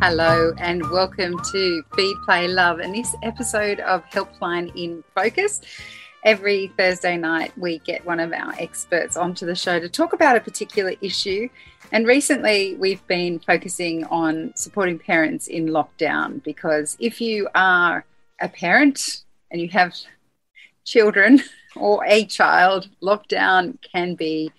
Hello, 0.00 0.52
and 0.58 0.88
welcome 0.90 1.36
to 1.50 1.82
Feed, 1.96 2.16
Play, 2.24 2.46
Love. 2.46 2.78
And 2.78 2.94
this 2.94 3.16
episode 3.24 3.80
of 3.80 4.04
Helpline 4.04 4.70
in 4.76 5.02
Focus. 5.12 5.60
Every 6.24 6.72
Thursday 6.78 7.16
night, 7.16 7.52
we 7.58 7.80
get 7.80 8.06
one 8.06 8.20
of 8.20 8.32
our 8.32 8.54
experts 8.60 9.16
onto 9.16 9.44
the 9.44 9.56
show 9.56 9.80
to 9.80 9.88
talk 9.88 10.12
about 10.12 10.36
a 10.36 10.40
particular 10.40 10.94
issue. 11.00 11.48
And 11.90 12.06
recently, 12.06 12.76
we've 12.76 13.04
been 13.08 13.40
focusing 13.40 14.04
on 14.04 14.52
supporting 14.54 15.00
parents 15.00 15.48
in 15.48 15.66
lockdown 15.66 16.44
because 16.44 16.96
if 17.00 17.20
you 17.20 17.48
are 17.56 18.04
a 18.40 18.48
parent 18.48 19.24
and 19.50 19.60
you 19.60 19.68
have 19.70 19.96
children 20.84 21.42
or 21.76 22.04
a 22.06 22.24
child, 22.24 22.88
lockdown 23.02 23.78
can 23.82 24.14
be 24.14 24.52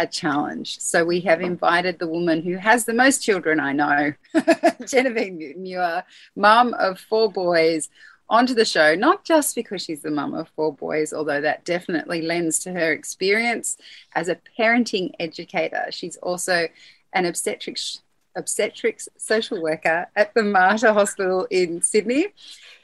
a 0.00 0.06
challenge. 0.06 0.80
So 0.80 1.04
we 1.04 1.20
have 1.20 1.40
invited 1.42 1.98
the 1.98 2.06
woman 2.06 2.42
who 2.42 2.56
has 2.56 2.84
the 2.84 2.94
most 2.94 3.22
children 3.22 3.60
I 3.60 3.72
know, 3.72 4.14
Genevieve 4.86 5.56
Muir, 5.56 6.04
mum 6.34 6.74
of 6.74 6.98
four 6.98 7.30
boys, 7.30 7.88
onto 8.30 8.54
the 8.54 8.64
show, 8.64 8.94
not 8.94 9.24
just 9.24 9.54
because 9.56 9.82
she's 9.82 10.02
the 10.02 10.10
mum 10.10 10.34
of 10.34 10.48
four 10.54 10.72
boys, 10.72 11.12
although 11.12 11.40
that 11.40 11.64
definitely 11.64 12.22
lends 12.22 12.60
to 12.60 12.72
her 12.72 12.92
experience 12.92 13.76
as 14.14 14.28
a 14.28 14.38
parenting 14.58 15.12
educator. 15.18 15.86
She's 15.90 16.16
also 16.16 16.68
an 17.12 17.26
obstetrics 17.26 18.00
obstetrics 18.36 19.08
social 19.16 19.60
worker 19.60 20.06
at 20.14 20.32
the 20.34 20.42
Mater 20.44 20.92
Hospital 20.92 21.48
in 21.50 21.82
Sydney. 21.82 22.28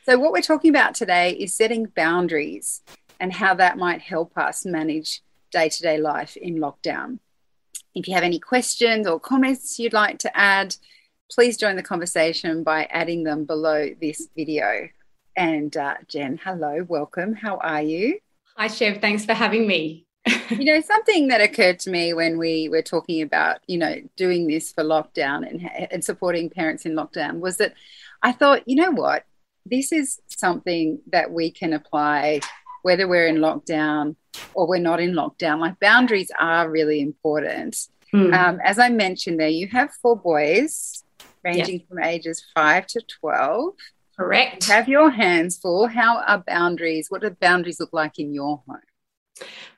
So 0.05 0.19
what 0.19 0.33
we're 0.33 0.43
talking 0.43 0.71
about 0.71 0.97
today 0.97 1.31
is 1.31 1.55
setting 1.55 1.87
boundaries 1.95 2.83
and 3.21 3.33
how 3.33 3.55
that 3.55 3.79
might 3.79 4.01
help 4.01 4.37
us 4.37 4.67
manage 4.67 5.23
day 5.51 5.69
to 5.69 5.83
day 5.83 5.99
life 5.99 6.37
in 6.37 6.57
lockdown. 6.57 7.19
If 7.95 8.09
you 8.09 8.15
have 8.15 8.25
any 8.25 8.39
questions 8.39 9.07
or 9.07 9.19
comments 9.19 9.79
you'd 9.79 9.93
like 9.93 10.19
to 10.19 10.37
add, 10.37 10.77
please 11.31 11.57
join 11.57 11.77
the 11.77 11.83
conversation 11.83 12.63
by 12.63 12.85
adding 12.91 13.25
them 13.25 13.45
below 13.45 13.91
this 14.01 14.29
video. 14.37 14.89
And 15.37 15.77
uh, 15.77 15.95
Jen, 16.09 16.39
hello, 16.43 16.85
welcome. 16.89 17.35
How 17.35 17.57
are 17.59 17.83
you? 17.83 18.19
Hi, 18.57 18.69
Chev. 18.69 19.01
Thanks 19.01 19.25
for 19.25 19.35
having 19.35 19.67
me. 19.67 20.07
you 20.51 20.65
know, 20.65 20.81
something 20.81 21.29
that 21.29 21.41
occurred 21.41 21.79
to 21.81 21.91
me 21.91 22.13
when 22.13 22.39
we 22.39 22.69
were 22.69 22.83
talking 22.83 23.23
about, 23.23 23.61
you 23.67 23.79
know, 23.79 23.97
doing 24.17 24.47
this 24.47 24.73
for 24.73 24.83
lockdown 24.83 25.49
and, 25.49 25.71
and 25.91 26.05
supporting 26.05 26.51
parents 26.51 26.85
in 26.85 26.95
lockdown 26.95 27.39
was 27.39 27.59
that 27.59 27.75
I 28.23 28.33
thought, 28.33 28.67
you 28.67 28.77
know 28.77 28.91
what, 28.91 29.25
this 29.65 29.93
is 29.93 30.21
something 30.29 31.01
that 31.13 31.31
we 31.31 31.51
can 31.51 31.73
apply 31.73 32.41
whether 32.83 33.09
we're 33.09 33.27
in 33.27 33.39
lockdown 33.39 34.15
or 34.55 34.67
we're 34.67 34.81
not 34.81 35.01
in 35.01 35.13
lockdown. 35.13 35.61
Like 35.61 35.79
boundaries 35.81 36.31
are 36.39 36.71
really 36.71 37.01
important. 37.01 37.77
Mm. 38.13 38.35
Um, 38.35 38.61
as 38.65 38.79
I 38.79 38.89
mentioned 38.89 39.41
there, 39.41 39.49
you 39.49 39.69
have 39.69 39.93
four 40.03 40.17
boys 40.17 41.03
ranging 41.45 41.83
from 41.89 42.03
ages 42.03 42.45
five 42.55 42.87
to 42.89 43.03
12. 43.21 43.75
Correct. 44.19 44.67
You 44.67 44.75
have 44.75 44.89
your 44.89 45.11
hands 45.11 45.59
full. 45.59 45.87
How 45.87 46.23
are 46.27 46.43
boundaries? 46.47 47.07
What 47.11 47.23
do 47.23 47.31
boundaries 47.31 47.79
look 47.79 47.93
like 47.93 48.19
in 48.19 48.33
your 48.33 48.63
home? 48.67 48.81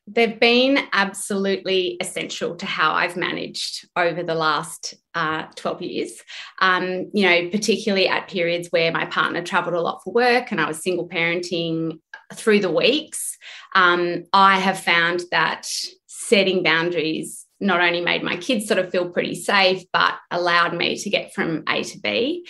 They've 0.06 0.38
been 0.38 0.78
absolutely 0.92 1.98
essential 2.00 2.56
to 2.56 2.64
how 2.64 2.92
I've 2.92 3.16
managed 3.16 3.88
over 3.94 4.22
the 4.22 4.34
last 4.34 4.94
uh, 5.14 5.46
12 5.56 5.82
years. 5.82 6.22
Um, 6.60 7.10
you 7.12 7.28
know, 7.28 7.50
particularly 7.50 8.08
at 8.08 8.28
periods 8.28 8.68
where 8.70 8.90
my 8.90 9.04
partner 9.04 9.42
traveled 9.42 9.74
a 9.74 9.80
lot 9.80 10.02
for 10.02 10.12
work 10.14 10.50
and 10.50 10.60
I 10.60 10.68
was 10.68 10.82
single 10.82 11.08
parenting 11.08 11.98
through 12.34 12.60
the 12.60 12.70
weeks. 12.70 13.36
Um, 13.74 14.24
I 14.32 14.58
have 14.58 14.80
found 14.80 15.22
that 15.30 15.68
setting 16.06 16.62
boundaries 16.62 17.46
not 17.60 17.80
only 17.80 18.00
made 18.00 18.22
my 18.22 18.36
kids 18.36 18.66
sort 18.66 18.78
of 18.78 18.90
feel 18.90 19.10
pretty 19.10 19.34
safe, 19.34 19.82
but 19.92 20.14
allowed 20.30 20.76
me 20.76 20.96
to 20.96 21.10
get 21.10 21.34
from 21.34 21.64
A 21.68 21.82
to 21.82 21.98
B. 21.98 22.46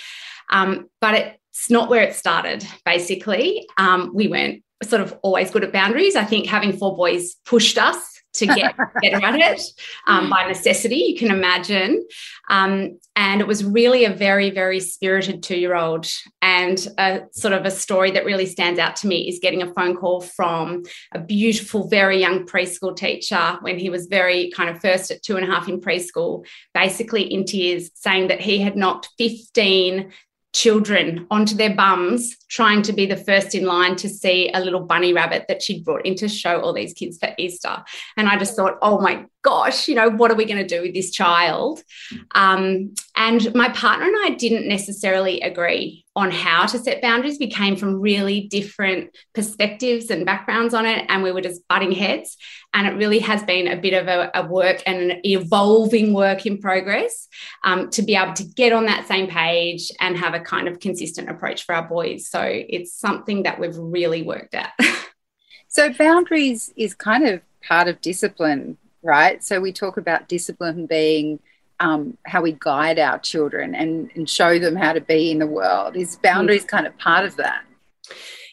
Um, 0.50 0.88
but 1.00 1.14
it's 1.14 1.70
not 1.70 1.88
where 1.88 2.02
it 2.02 2.14
started, 2.14 2.66
basically. 2.84 3.66
Um, 3.78 4.12
we 4.14 4.28
weren't 4.28 4.62
sort 4.82 5.02
of 5.02 5.18
always 5.22 5.50
good 5.50 5.64
at 5.64 5.72
boundaries. 5.72 6.16
I 6.16 6.24
think 6.24 6.46
having 6.46 6.76
four 6.76 6.96
boys 6.96 7.34
pushed 7.44 7.78
us 7.78 8.17
to 8.34 8.46
get 8.46 8.76
better 8.76 9.24
at 9.24 9.40
it 9.40 9.62
um, 10.06 10.30
by 10.30 10.46
necessity, 10.46 10.96
you 10.96 11.18
can 11.18 11.30
imagine. 11.30 12.06
Um, 12.50 12.98
and 13.16 13.40
it 13.40 13.46
was 13.46 13.64
really 13.64 14.04
a 14.04 14.12
very, 14.12 14.50
very 14.50 14.80
spirited 14.80 15.42
two 15.42 15.56
year 15.56 15.74
old. 15.74 16.06
And 16.40 16.86
a 16.98 17.22
sort 17.32 17.54
of 17.54 17.64
a 17.64 17.70
story 17.70 18.10
that 18.12 18.24
really 18.24 18.46
stands 18.46 18.78
out 18.78 18.96
to 18.96 19.06
me 19.06 19.28
is 19.28 19.40
getting 19.40 19.62
a 19.62 19.72
phone 19.74 19.96
call 19.96 20.20
from 20.20 20.84
a 21.12 21.18
beautiful, 21.18 21.88
very 21.88 22.20
young 22.20 22.46
preschool 22.46 22.96
teacher 22.96 23.58
when 23.60 23.78
he 23.78 23.90
was 23.90 24.06
very 24.06 24.50
kind 24.50 24.70
of 24.70 24.80
first 24.80 25.10
at 25.10 25.22
two 25.22 25.36
and 25.36 25.48
a 25.48 25.52
half 25.52 25.68
in 25.68 25.80
preschool, 25.80 26.46
basically 26.74 27.22
in 27.22 27.44
tears, 27.44 27.90
saying 27.94 28.28
that 28.28 28.40
he 28.40 28.58
had 28.58 28.76
knocked 28.76 29.08
15 29.18 30.12
children 30.58 31.24
onto 31.30 31.54
their 31.54 31.72
bums 31.72 32.36
trying 32.48 32.82
to 32.82 32.92
be 32.92 33.06
the 33.06 33.16
first 33.16 33.54
in 33.54 33.64
line 33.64 33.94
to 33.94 34.08
see 34.08 34.50
a 34.52 34.60
little 34.60 34.80
bunny 34.80 35.12
rabbit 35.12 35.44
that 35.46 35.62
she'd 35.62 35.84
brought 35.84 36.04
in 36.04 36.16
to 36.16 36.28
show 36.28 36.60
all 36.60 36.72
these 36.72 36.92
kids 36.92 37.16
for 37.16 37.32
Easter. 37.38 37.84
And 38.16 38.28
I 38.28 38.36
just 38.36 38.56
thought, 38.56 38.76
oh 38.82 39.00
my 39.00 39.24
gosh, 39.48 39.88
you 39.88 39.94
know, 39.94 40.10
what 40.10 40.30
are 40.30 40.34
we 40.34 40.44
going 40.44 40.60
to 40.60 40.76
do 40.76 40.82
with 40.82 40.92
this 40.92 41.10
child? 41.10 41.82
Um, 42.34 42.92
and 43.16 43.54
my 43.54 43.70
partner 43.70 44.04
and 44.04 44.14
I 44.26 44.34
didn't 44.36 44.68
necessarily 44.68 45.40
agree 45.40 46.04
on 46.14 46.30
how 46.30 46.66
to 46.66 46.78
set 46.78 47.00
boundaries. 47.00 47.38
We 47.40 47.48
came 47.48 47.74
from 47.74 47.98
really 47.98 48.42
different 48.42 49.16
perspectives 49.34 50.10
and 50.10 50.26
backgrounds 50.26 50.74
on 50.74 50.84
it, 50.84 51.06
and 51.08 51.22
we 51.22 51.32
were 51.32 51.40
just 51.40 51.66
butting 51.66 51.92
heads. 51.92 52.36
And 52.74 52.86
it 52.86 52.98
really 52.98 53.20
has 53.20 53.42
been 53.42 53.68
a 53.68 53.76
bit 53.80 53.94
of 53.94 54.06
a, 54.06 54.30
a 54.34 54.46
work 54.46 54.82
and 54.84 55.12
an 55.12 55.20
evolving 55.24 56.12
work 56.12 56.44
in 56.44 56.58
progress 56.58 57.26
um, 57.64 57.88
to 57.92 58.02
be 58.02 58.16
able 58.16 58.34
to 58.34 58.44
get 58.44 58.74
on 58.74 58.84
that 58.84 59.08
same 59.08 59.28
page 59.28 59.90
and 59.98 60.18
have 60.18 60.34
a 60.34 60.40
kind 60.40 60.68
of 60.68 60.78
consistent 60.78 61.30
approach 61.30 61.64
for 61.64 61.74
our 61.74 61.88
boys. 61.88 62.28
So 62.28 62.42
it's 62.44 62.92
something 62.92 63.44
that 63.44 63.58
we've 63.58 63.78
really 63.78 64.22
worked 64.22 64.54
at. 64.54 64.72
so, 65.68 65.90
boundaries 65.90 66.70
is 66.76 66.92
kind 66.92 67.26
of 67.26 67.40
part 67.66 67.88
of 67.88 68.02
discipline, 68.02 68.76
right? 69.08 69.42
So, 69.42 69.60
we 69.60 69.72
talk 69.72 69.96
about 69.96 70.28
discipline 70.28 70.86
being 70.86 71.40
um, 71.80 72.16
how 72.26 72.42
we 72.42 72.56
guide 72.58 72.98
our 72.98 73.18
children 73.18 73.74
and, 73.74 74.10
and 74.14 74.28
show 74.28 74.58
them 74.58 74.76
how 74.76 74.92
to 74.92 75.00
be 75.00 75.30
in 75.30 75.38
the 75.38 75.46
world. 75.46 75.96
Is 75.96 76.16
boundaries 76.16 76.64
kind 76.64 76.86
of 76.86 76.96
part 76.98 77.24
of 77.24 77.36
that? 77.36 77.62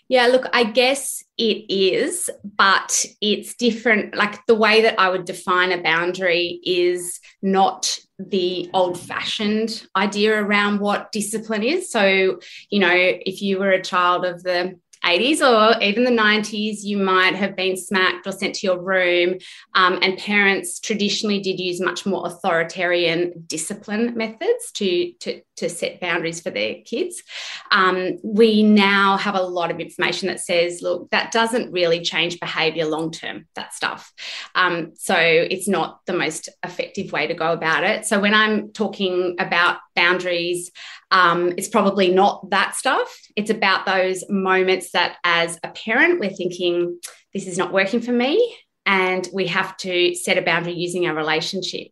Yeah, 0.08 0.28
look, 0.28 0.46
I 0.54 0.66
guess 0.66 1.24
it 1.38 1.66
is, 1.68 2.30
but 2.44 3.06
it's 3.22 3.56
different. 3.56 4.16
Like 4.16 4.46
the 4.46 4.54
way 4.54 4.84
that 4.84 5.00
I 5.00 5.10
would 5.10 5.26
define 5.26 5.72
a 5.72 5.82
boundary 5.82 6.60
is 6.64 7.20
not 7.42 7.98
the 8.20 8.70
old 8.74 9.00
fashioned 9.00 9.88
idea 9.96 10.40
around 10.40 10.80
what 10.80 11.12
discipline 11.12 11.64
is. 11.64 11.92
So, 11.92 12.40
you 12.70 12.80
know, 12.80 12.94
if 12.94 13.42
you 13.42 13.58
were 13.58 13.72
a 13.72 13.82
child 13.82 14.26
of 14.26 14.44
the 14.44 14.80
80s 15.06 15.42
or 15.42 15.82
even 15.82 16.04
the 16.04 16.12
90s, 16.12 16.78
you 16.82 16.98
might 16.98 17.36
have 17.36 17.56
been 17.56 17.78
smacked 17.78 18.26
or 18.26 18.32
sent 18.32 18.56
to 18.56 18.68
your 18.68 18.82
room. 18.82 19.38
Um, 19.76 20.00
and 20.02 20.18
parents 20.18 20.80
traditionally 20.80 21.40
did 21.40 21.60
use 21.60 21.80
much 21.80 22.06
more 22.06 22.26
authoritarian 22.26 23.44
discipline 23.48 24.18
methods 24.18 24.72
to, 24.74 25.12
to, 25.20 25.42
to 25.58 25.70
set 25.70 26.00
boundaries 26.00 26.42
for 26.42 26.50
their 26.50 26.76
kids. 26.86 27.24
Um, 27.72 28.18
we 28.24 28.64
now 28.64 29.18
have 29.18 29.36
a 29.36 29.42
lot 29.42 29.72
of 29.72 29.80
information 29.80 30.28
that 30.28 30.40
says, 30.40 30.82
look, 30.82 31.10
that 31.12 31.32
doesn't 31.32 31.72
really 31.72 32.02
change 32.02 32.40
behavior 32.40 32.86
long 32.86 33.12
term, 33.12 33.48
that 33.56 33.74
stuff. 33.74 34.12
Um, 34.54 34.94
so 34.96 35.16
it's 35.16 35.68
not 35.68 36.00
the 36.06 36.14
most 36.14 36.50
effective 36.64 37.12
way 37.12 37.28
to 37.28 37.34
go 37.34 37.54
about 37.54 37.84
it. 37.84 38.06
So 38.06 38.20
when 38.20 38.34
I'm 38.34 38.72
talking 38.74 39.36
about 39.40 39.80
boundaries, 39.96 40.72
um, 41.12 41.54
it's 41.58 41.70
probably 41.70 42.10
not 42.12 42.50
that 42.50 42.76
stuff. 42.76 43.16
It's 43.36 43.50
about 43.50 43.86
those 43.86 44.24
moments 44.30 44.92
that, 44.92 45.18
as 45.24 45.58
a 45.64 45.70
parent, 45.70 46.20
we're 46.20 46.30
thinking, 46.30 47.00
this 47.34 47.48
is 47.48 47.58
not 47.58 47.72
working 47.72 48.02
for 48.02 48.12
me. 48.12 48.58
And 48.88 49.28
we 49.34 49.48
have 49.48 49.76
to 49.78 50.14
set 50.14 50.38
a 50.38 50.44
boundary 50.44 50.74
using 50.74 51.08
our 51.08 51.16
relationship. 51.16 51.92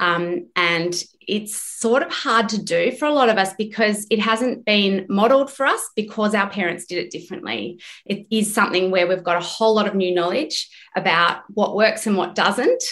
Um, 0.00 0.48
and 0.56 1.00
it's 1.28 1.54
sort 1.54 2.02
of 2.02 2.10
hard 2.10 2.48
to 2.48 2.60
do 2.60 2.90
for 2.90 3.06
a 3.06 3.12
lot 3.12 3.28
of 3.28 3.38
us 3.38 3.54
because 3.54 4.06
it 4.10 4.18
hasn't 4.18 4.64
been 4.64 5.06
modeled 5.08 5.52
for 5.52 5.64
us 5.64 5.90
because 5.94 6.34
our 6.34 6.50
parents 6.50 6.86
did 6.86 6.98
it 6.98 7.10
differently. 7.10 7.80
It 8.04 8.26
is 8.30 8.52
something 8.52 8.90
where 8.90 9.06
we've 9.06 9.22
got 9.22 9.36
a 9.36 9.46
whole 9.46 9.74
lot 9.74 9.86
of 9.86 9.94
new 9.94 10.12
knowledge 10.12 10.68
about 10.96 11.42
what 11.50 11.76
works 11.76 12.06
and 12.06 12.16
what 12.16 12.34
doesn't. 12.34 12.82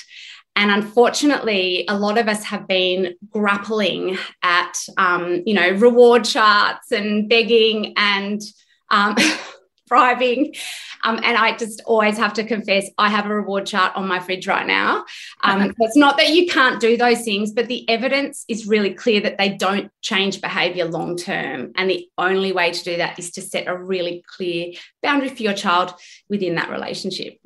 And 0.55 0.70
unfortunately, 0.70 1.84
a 1.88 1.99
lot 1.99 2.19
of 2.19 2.28
us 2.28 2.44
have 2.44 2.69
been 2.69 3.14
grappling 3.31 4.19
at, 4.43 4.75
um, 4.96 5.43
you 5.46 5.54
know, 5.54 5.70
reward 5.70 6.25
charts 6.25 6.93
and 6.93 7.28
begging 7.28 7.94
and 7.96 8.40
um, 8.90 9.16
thriving. 9.88 10.55
Um, 11.05 11.20
and 11.23 11.37
I 11.37 11.56
just 11.56 11.81
always 11.87 12.17
have 12.19 12.35
to 12.35 12.44
confess, 12.44 12.88
I 12.99 13.08
have 13.08 13.26
a 13.26 13.35
reward 13.35 13.67
chart 13.67 13.94
on 13.94 14.08
my 14.08 14.19
fridge 14.19 14.46
right 14.46 14.67
now. 14.67 15.05
Um, 15.43 15.75
it's 15.79 15.96
not 15.96 16.17
that 16.17 16.31
you 16.31 16.49
can't 16.49 16.81
do 16.81 16.96
those 16.96 17.23
things, 17.23 17.52
but 17.52 17.69
the 17.69 17.88
evidence 17.88 18.44
is 18.49 18.67
really 18.67 18.94
clear 18.94 19.20
that 19.20 19.38
they 19.38 19.50
don't 19.50 19.93
change 20.02 20.40
behavior 20.40 20.87
long 20.87 21.17
term. 21.17 21.73
And 21.76 21.88
the 21.88 22.08
only 22.19 22.52
way 22.52 22.73
to 22.73 22.85
do 22.85 22.96
that 22.96 23.19
is 23.19 23.31
to 23.32 23.43
set 23.43 23.69
a 23.69 23.76
really 23.76 24.25
clear 24.26 24.73
boundary 25.02 25.29
for 25.29 25.43
your 25.43 25.55
child 25.55 25.94
within 26.29 26.56
that 26.56 26.70
relationship. 26.70 27.38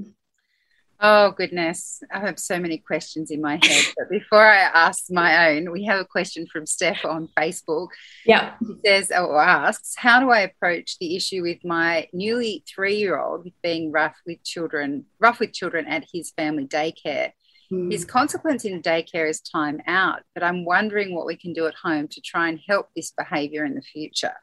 Oh, 1.05 1.33
goodness. 1.33 2.01
I 2.13 2.21
have 2.21 2.39
so 2.39 2.61
many 2.61 2.79
questions 2.79 3.33
in 3.33 3.41
my 3.41 3.59
head. 3.61 3.85
But 3.99 4.09
before 4.09 4.47
I 4.47 4.61
ask 4.61 5.07
my 5.11 5.49
own, 5.49 5.73
we 5.73 5.85
have 5.87 5.99
a 5.99 6.05
question 6.05 6.47
from 6.47 6.65
Steph 6.65 7.05
on 7.05 7.29
Facebook. 7.37 7.89
Yeah. 8.25 8.55
She 8.61 8.75
says 8.87 9.11
or 9.11 9.43
asks, 9.43 9.97
How 9.97 10.21
do 10.21 10.31
I 10.31 10.41
approach 10.41 10.99
the 11.01 11.17
issue 11.17 11.43
with 11.43 11.59
my 11.65 12.07
newly 12.13 12.63
three 12.73 12.95
year 12.95 13.19
old 13.19 13.49
being 13.65 13.91
rough 13.91 14.15
with 14.25 14.45
children, 14.45 15.07
rough 15.19 15.41
with 15.41 15.53
children 15.53 15.87
at 15.89 16.05
his 16.13 16.31
family 16.31 16.69
daycare? 16.69 17.33
Mm. 17.73 17.91
His 17.91 18.05
consequence 18.05 18.65
in 18.65 18.81
daycare 18.81 19.29
is 19.29 19.41
time 19.41 19.81
out, 19.89 20.21
but 20.35 20.45
I'm 20.45 20.65
wondering 20.65 21.17
what 21.17 21.27
we 21.27 21.37
can 21.37 21.53
do 21.53 21.67
at 21.67 21.75
home 21.75 22.07
to 22.09 22.21
try 22.21 22.49
and 22.49 22.61
help 22.69 22.91
this 22.95 23.11
behavior 23.11 23.65
in 23.65 23.75
the 23.75 23.83
future. 23.83 24.37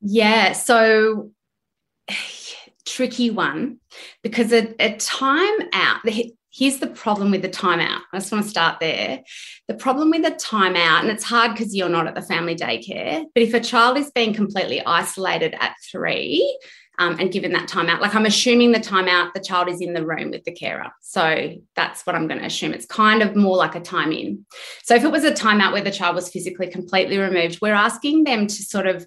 Yeah. 0.00 0.50
So 0.52 1.30
tricky 2.86 3.30
one 3.30 3.78
because 4.22 4.52
a, 4.52 4.74
a 4.78 4.96
time 4.96 5.68
out, 5.72 6.00
here's 6.52 6.78
the 6.78 6.86
problem 6.86 7.30
with 7.30 7.42
the 7.42 7.48
timeout. 7.48 8.00
I 8.12 8.18
just 8.18 8.30
want 8.30 8.44
to 8.44 8.50
start 8.50 8.80
there. 8.80 9.22
The 9.68 9.74
problem 9.74 10.10
with 10.10 10.22
the 10.22 10.32
timeout, 10.32 11.00
and 11.00 11.08
it's 11.08 11.24
hard 11.24 11.52
because 11.52 11.74
you're 11.74 11.88
not 11.88 12.06
at 12.06 12.14
the 12.14 12.22
family 12.22 12.54
daycare, 12.54 13.24
but 13.34 13.42
if 13.42 13.54
a 13.54 13.60
child 13.60 13.96
is 13.96 14.10
being 14.10 14.34
completely 14.34 14.84
isolated 14.84 15.54
at 15.58 15.74
three, 15.90 16.58
um, 16.98 17.16
and 17.18 17.32
given 17.32 17.52
that 17.52 17.68
timeout, 17.68 18.00
like 18.00 18.14
I'm 18.14 18.26
assuming 18.26 18.72
the 18.72 18.78
timeout, 18.78 19.32
the 19.32 19.40
child 19.40 19.68
is 19.70 19.80
in 19.80 19.94
the 19.94 20.06
room 20.06 20.30
with 20.30 20.44
the 20.44 20.52
carer. 20.52 20.90
So 21.00 21.54
that's 21.74 22.04
what 22.04 22.14
I'm 22.14 22.28
going 22.28 22.40
to 22.40 22.46
assume. 22.46 22.74
It's 22.74 22.86
kind 22.86 23.22
of 23.22 23.34
more 23.34 23.56
like 23.56 23.74
a 23.74 23.80
time 23.80 24.12
in. 24.12 24.44
So 24.84 24.94
if 24.94 25.02
it 25.02 25.10
was 25.10 25.24
a 25.24 25.32
timeout 25.32 25.72
where 25.72 25.82
the 25.82 25.90
child 25.90 26.14
was 26.14 26.28
physically 26.28 26.66
completely 26.66 27.16
removed, 27.16 27.60
we're 27.62 27.72
asking 27.72 28.24
them 28.24 28.46
to 28.46 28.62
sort 28.62 28.86
of 28.86 29.06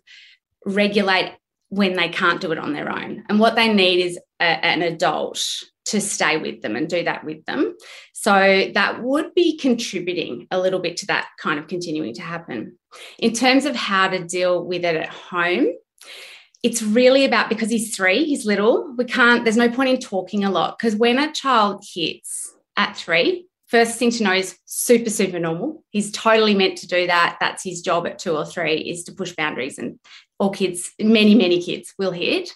regulate 0.65 1.35
when 1.75 1.93
they 1.93 2.07
can't 2.07 2.39
do 2.39 2.51
it 2.51 2.57
on 2.57 2.73
their 2.73 2.89
own. 2.89 3.23
And 3.27 3.39
what 3.39 3.55
they 3.55 3.71
need 3.71 4.01
is 4.01 4.17
a, 4.39 4.43
an 4.43 4.81
adult 4.81 5.45
to 5.85 6.01
stay 6.01 6.37
with 6.37 6.61
them 6.61 6.75
and 6.75 6.89
do 6.89 7.03
that 7.03 7.23
with 7.23 7.45
them. 7.45 7.75
So 8.13 8.71
that 8.73 9.03
would 9.03 9.35
be 9.35 9.57
contributing 9.57 10.47
a 10.49 10.59
little 10.59 10.79
bit 10.79 10.97
to 10.97 11.07
that 11.07 11.27
kind 11.37 11.59
of 11.59 11.67
continuing 11.67 12.13
to 12.15 12.21
happen. 12.21 12.77
In 13.19 13.33
terms 13.33 13.65
of 13.65 13.75
how 13.75 14.07
to 14.07 14.23
deal 14.23 14.63
with 14.63 14.83
it 14.85 14.95
at 14.95 15.09
home, 15.09 15.67
it's 16.63 16.81
really 16.81 17.25
about 17.25 17.49
because 17.49 17.69
he's 17.69 17.95
three, 17.95 18.23
he's 18.23 18.45
little, 18.45 18.95
we 18.97 19.05
can't, 19.05 19.43
there's 19.43 19.57
no 19.57 19.69
point 19.69 19.89
in 19.89 19.99
talking 19.99 20.43
a 20.43 20.49
lot 20.49 20.79
because 20.79 20.95
when 20.95 21.19
a 21.19 21.31
child 21.31 21.83
hits 21.93 22.55
at 22.75 22.97
three, 22.97 23.47
first 23.67 23.99
thing 23.99 24.09
to 24.11 24.23
know 24.23 24.33
is 24.33 24.57
super, 24.65 25.09
super 25.09 25.37
normal. 25.37 25.83
He's 25.89 26.11
totally 26.11 26.55
meant 26.55 26.77
to 26.79 26.87
do 26.87 27.05
that. 27.05 27.37
That's 27.39 27.63
his 27.63 27.81
job 27.81 28.07
at 28.07 28.17
two 28.17 28.35
or 28.35 28.45
three 28.45 28.77
is 28.77 29.03
to 29.03 29.11
push 29.11 29.35
boundaries 29.35 29.77
and 29.77 29.99
all 30.39 30.49
kids, 30.49 30.91
many, 30.99 31.35
many 31.35 31.61
kids 31.61 31.93
will 31.97 32.11
hit. 32.11 32.51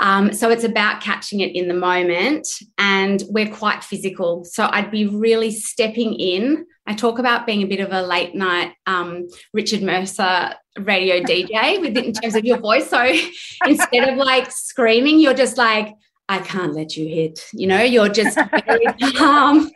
Um, 0.00 0.32
so 0.32 0.48
it's 0.50 0.64
about 0.64 1.02
catching 1.02 1.40
it 1.40 1.54
in 1.54 1.68
the 1.68 1.74
moment, 1.74 2.48
and 2.78 3.22
we're 3.28 3.50
quite 3.50 3.84
physical. 3.84 4.44
So 4.44 4.66
I'd 4.70 4.90
be 4.90 5.06
really 5.06 5.50
stepping 5.50 6.14
in. 6.14 6.66
I 6.86 6.94
talk 6.94 7.18
about 7.18 7.46
being 7.46 7.62
a 7.62 7.66
bit 7.66 7.80
of 7.80 7.92
a 7.92 8.02
late 8.02 8.34
night 8.34 8.72
um, 8.86 9.28
Richard 9.52 9.82
Mercer 9.82 10.54
radio 10.78 11.20
DJ 11.20 11.80
with 11.80 11.96
in 11.98 12.14
terms 12.14 12.34
of 12.34 12.46
your 12.46 12.58
voice. 12.58 12.88
So 12.88 13.02
instead 13.66 14.08
of 14.08 14.16
like 14.16 14.50
screaming, 14.50 15.20
you're 15.20 15.34
just 15.34 15.58
like, 15.58 15.94
I 16.30 16.38
can't 16.38 16.74
let 16.74 16.96
you 16.96 17.08
hit. 17.08 17.44
You 17.52 17.66
know, 17.66 17.82
you're 17.82 18.08
just 18.08 18.38
very 18.38 18.84
calm 19.16 19.68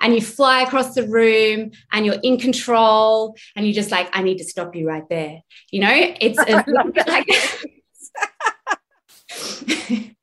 and 0.00 0.12
you 0.12 0.20
fly 0.20 0.62
across 0.62 0.96
the 0.96 1.06
room 1.06 1.70
and 1.92 2.04
you're 2.04 2.18
in 2.24 2.40
control 2.40 3.36
and 3.54 3.64
you're 3.64 3.72
just 3.72 3.92
like, 3.92 4.10
I 4.12 4.24
need 4.24 4.38
to 4.38 4.44
stop 4.44 4.74
you 4.74 4.88
right 4.88 5.08
there. 5.08 5.42
You 5.70 5.80
know, 5.80 5.92
it's 6.20 6.40
a 6.40 6.64
little 6.66 6.90
bit 6.90 7.06
like 7.06 7.28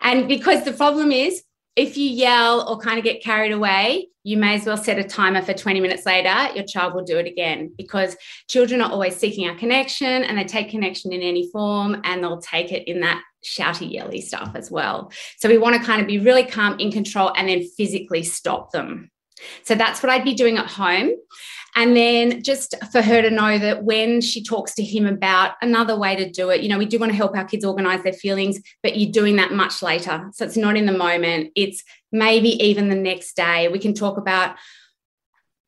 and 0.00 0.26
because 0.26 0.64
the 0.64 0.72
problem 0.72 1.12
is 1.12 1.42
if 1.76 1.98
you 1.98 2.08
yell 2.08 2.66
or 2.66 2.78
kind 2.78 2.96
of 2.96 3.04
get 3.04 3.22
carried 3.22 3.52
away, 3.52 4.08
you 4.24 4.38
may 4.38 4.54
as 4.54 4.64
well 4.64 4.78
set 4.78 4.98
a 4.98 5.04
timer 5.04 5.42
for 5.42 5.52
20 5.52 5.78
minutes 5.80 6.06
later. 6.06 6.54
Your 6.54 6.64
child 6.64 6.94
will 6.94 7.04
do 7.04 7.18
it 7.18 7.26
again 7.26 7.70
because 7.76 8.16
children 8.48 8.80
are 8.80 8.90
always 8.90 9.14
seeking 9.14 9.46
a 9.46 9.54
connection 9.56 10.24
and 10.24 10.38
they 10.38 10.44
take 10.44 10.70
connection 10.70 11.12
in 11.12 11.20
any 11.20 11.50
form 11.50 12.00
and 12.04 12.24
they'll 12.24 12.40
take 12.40 12.72
it 12.72 12.88
in 12.88 13.00
that 13.00 13.22
shouty, 13.44 13.92
yelly 13.92 14.20
stuff 14.20 14.52
as 14.54 14.70
well. 14.70 15.12
So 15.38 15.48
we 15.48 15.58
want 15.58 15.76
to 15.76 15.86
kind 15.86 16.00
of 16.00 16.06
be 16.06 16.18
really 16.18 16.44
calm, 16.44 16.78
in 16.78 16.92
control, 16.92 17.32
and 17.36 17.48
then 17.48 17.66
physically 17.76 18.22
stop 18.22 18.72
them. 18.72 19.10
So 19.64 19.74
that's 19.74 20.02
what 20.02 20.10
I'd 20.10 20.24
be 20.24 20.34
doing 20.34 20.58
at 20.58 20.66
home. 20.66 21.10
And 21.76 21.96
then 21.96 22.42
just 22.42 22.74
for 22.90 23.00
her 23.00 23.22
to 23.22 23.30
know 23.30 23.56
that 23.58 23.84
when 23.84 24.20
she 24.20 24.42
talks 24.42 24.74
to 24.74 24.82
him 24.82 25.06
about 25.06 25.52
another 25.62 25.96
way 25.96 26.16
to 26.16 26.28
do 26.28 26.50
it, 26.50 26.62
you 26.62 26.68
know, 26.68 26.78
we 26.78 26.84
do 26.84 26.98
want 26.98 27.12
to 27.12 27.16
help 27.16 27.36
our 27.36 27.44
kids 27.44 27.64
organize 27.64 28.02
their 28.02 28.12
feelings, 28.12 28.58
but 28.82 28.98
you're 28.98 29.12
doing 29.12 29.36
that 29.36 29.52
much 29.52 29.82
later. 29.82 30.28
So 30.32 30.44
it's 30.44 30.56
not 30.56 30.76
in 30.76 30.86
the 30.86 30.92
moment, 30.92 31.52
it's 31.54 31.84
maybe 32.10 32.62
even 32.64 32.88
the 32.88 32.96
next 32.96 33.36
day. 33.36 33.68
We 33.68 33.78
can 33.78 33.94
talk 33.94 34.18
about 34.18 34.56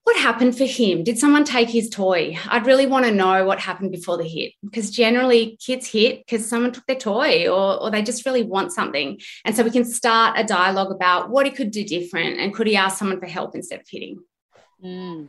what 0.05 0.17
happened 0.17 0.57
for 0.57 0.65
him? 0.65 1.05
Did 1.05 1.19
someone 1.19 1.45
take 1.45 1.69
his 1.69 1.89
toy? 1.89 2.37
I'd 2.49 2.67
really 2.67 2.87
want 2.87 3.05
to 3.05 3.13
know 3.13 3.45
what 3.45 3.61
happened 3.61 3.93
before 3.93 4.17
the 4.17 4.27
hit 4.27 4.53
because 4.65 4.91
generally 4.91 5.57
kids 5.65 5.87
hit 5.87 6.27
because 6.27 6.49
someone 6.49 6.73
took 6.73 6.87
their 6.87 6.97
toy 6.97 7.49
or, 7.49 7.81
or 7.81 7.91
they 7.91 8.03
just 8.03 8.27
really 8.27 8.43
want 8.43 8.73
something. 8.73 9.21
And 9.45 9.55
so 9.55 9.63
we 9.63 9.71
can 9.71 9.85
start 9.85 10.39
a 10.39 10.45
dialogue 10.45 10.91
about 10.91 11.31
what 11.31 11.47
he 11.47 11.53
could 11.53 11.71
do 11.71 11.85
different 11.85 12.41
and 12.41 12.53
could 12.53 12.67
he 12.67 12.75
ask 12.75 12.99
someone 12.99 13.21
for 13.21 13.27
help 13.27 13.55
instead 13.55 13.81
of 13.81 13.87
hitting. 13.89 14.19
Mm. 14.85 15.29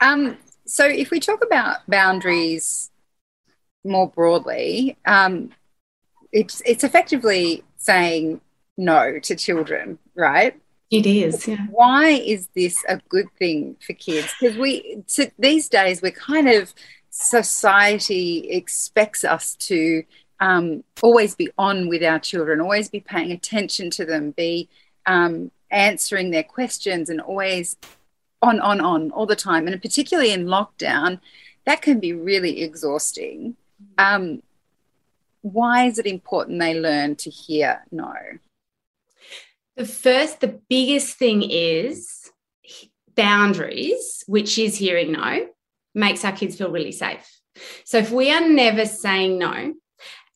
Um, 0.00 0.38
so 0.66 0.86
if 0.86 1.10
we 1.10 1.20
talk 1.20 1.44
about 1.44 1.78
boundaries 1.86 2.90
more 3.84 4.08
broadly, 4.08 4.96
um, 5.04 5.50
it's 6.32 6.62
it's 6.64 6.84
effectively 6.84 7.62
saying 7.76 8.40
no 8.78 9.18
to 9.20 9.36
children, 9.36 9.98
right? 10.16 10.58
It 10.90 11.06
is. 11.06 11.48
Yeah. 11.48 11.66
Why 11.70 12.10
is 12.10 12.48
this 12.54 12.84
a 12.88 13.00
good 13.08 13.26
thing 13.38 13.76
for 13.84 13.94
kids? 13.94 14.32
Because 14.38 14.56
we 14.56 15.02
so 15.06 15.24
these 15.38 15.68
days 15.68 16.02
we're 16.02 16.12
kind 16.12 16.48
of 16.48 16.72
society 17.10 18.50
expects 18.50 19.24
us 19.24 19.54
to 19.54 20.04
um, 20.40 20.84
always 21.02 21.34
be 21.34 21.50
on 21.56 21.88
with 21.88 22.02
our 22.02 22.18
children, 22.18 22.60
always 22.60 22.88
be 22.88 23.00
paying 23.00 23.32
attention 23.32 23.90
to 23.90 24.04
them, 24.04 24.32
be 24.32 24.68
um, 25.06 25.50
answering 25.70 26.30
their 26.30 26.42
questions, 26.42 27.08
and 27.08 27.20
always 27.20 27.76
on, 28.42 28.60
on, 28.60 28.80
on 28.80 29.10
all 29.12 29.26
the 29.26 29.36
time. 29.36 29.66
And 29.66 29.80
particularly 29.80 30.32
in 30.32 30.46
lockdown, 30.46 31.20
that 31.66 31.82
can 31.82 32.00
be 32.00 32.12
really 32.12 32.62
exhausting. 32.62 33.56
Um, 33.96 34.42
why 35.42 35.86
is 35.86 35.98
it 35.98 36.06
important 36.06 36.60
they 36.60 36.78
learn 36.78 37.16
to 37.16 37.30
hear 37.30 37.82
no? 37.90 38.14
The 39.76 39.86
first, 39.86 40.40
the 40.40 40.60
biggest 40.68 41.16
thing 41.16 41.42
is 41.42 42.30
boundaries, 43.16 44.22
which 44.26 44.58
is 44.58 44.76
hearing 44.76 45.12
no, 45.12 45.48
makes 45.94 46.24
our 46.24 46.32
kids 46.32 46.56
feel 46.56 46.70
really 46.70 46.92
safe. 46.92 47.28
So 47.84 47.98
if 47.98 48.10
we 48.10 48.32
are 48.32 48.48
never 48.48 48.86
saying 48.86 49.38
no, 49.38 49.74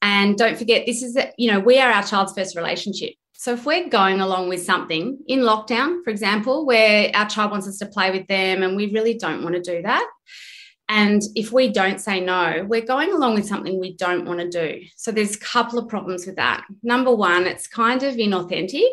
and 0.01 0.37
don't 0.37 0.57
forget, 0.57 0.87
this 0.87 1.03
is, 1.03 1.19
you 1.37 1.51
know, 1.51 1.61
we 1.61 1.79
are 1.79 1.91
our 1.91 2.05
child's 2.05 2.33
first 2.33 2.57
relationship. 2.57 3.15
So 3.33 3.53
if 3.53 3.65
we're 3.65 3.89
going 3.89 4.21
along 4.21 4.49
with 4.49 4.65
something 4.65 5.19
in 5.29 5.41
lockdown, 5.41 6.03
for 6.03 6.11
example, 6.11 6.67
where 6.67 7.11
our 7.15 7.29
child 7.29 7.53
wants 7.53 7.69
us 7.69 7.79
to 7.79 7.87
play 7.87 8.11
with 8.11 8.27
them 8.27 8.63
and 8.63 8.77
we 8.77 8.93
really 8.93 9.15
don't 9.15 9.43
want 9.43 9.55
to 9.55 9.63
do 9.63 9.83
that, 9.83 10.09
and 10.89 11.23
if 11.35 11.53
we 11.53 11.69
don't 11.69 12.01
say 12.01 12.19
no, 12.19 12.65
we're 12.67 12.81
going 12.81 13.13
along 13.13 13.35
with 13.35 13.47
something 13.47 13.79
we 13.79 13.95
don't 13.95 14.25
want 14.25 14.41
to 14.41 14.49
do. 14.49 14.87
So 14.97 15.13
there's 15.13 15.37
a 15.37 15.41
couple 15.41 15.79
of 15.79 15.87
problems 15.89 16.27
with 16.27 16.37
that. 16.37 16.65
Number 16.83 17.15
one, 17.15 17.47
it's 17.47 17.67
kind 17.67 18.03
of 18.03 18.15
inauthentic 18.15 18.89